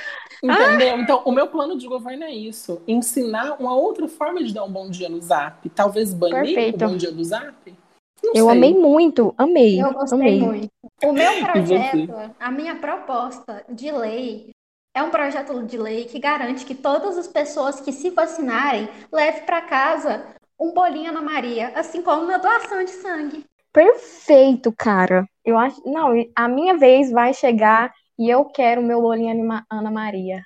[0.41, 0.99] Entendeu?
[0.99, 4.71] Então, o meu plano de governo é isso: ensinar uma outra forma de dar um
[4.71, 5.69] bom dia no zap.
[5.69, 6.85] Talvez banir Perfeito.
[6.85, 7.75] o bom dia do zap.
[8.23, 8.57] Não Eu sei.
[8.57, 10.39] amei muito, amei, Eu gostei amei.
[10.39, 10.69] muito.
[11.03, 14.49] O meu projeto, a minha proposta de lei
[14.95, 19.43] é um projeto de lei que garante que todas as pessoas que se vacinarem levem
[19.45, 20.25] para casa
[20.59, 23.43] um bolinho Ana Maria, assim como na doação de sangue.
[23.73, 25.25] Perfeito, cara.
[25.43, 29.89] Eu acho, não, a minha vez vai chegar e eu quero o meu bolinho Ana
[29.89, 30.43] Maria.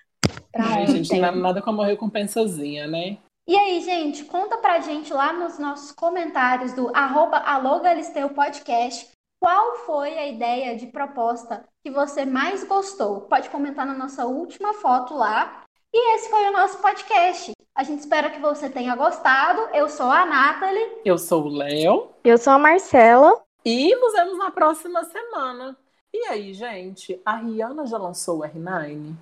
[0.53, 3.18] Pra Ai, gente, na- nada como uma recompensazinha, né?
[3.48, 9.14] E aí, gente, conta pra gente lá nos nossos comentários do arroba Alô Galisteu Podcast
[9.40, 13.22] qual foi a ideia de proposta que você mais gostou.
[13.22, 15.64] Pode comentar na nossa última foto lá.
[15.94, 17.52] E esse foi o nosso podcast.
[17.76, 19.62] A gente espera que você tenha gostado.
[19.76, 21.02] Eu sou a Nathalie.
[21.06, 23.44] Eu sou o Léo Eu sou a Marcela.
[23.64, 25.78] e nos vemos na próxima semana.
[26.12, 29.14] E aí, gente, a Rihanna já lançou o R9?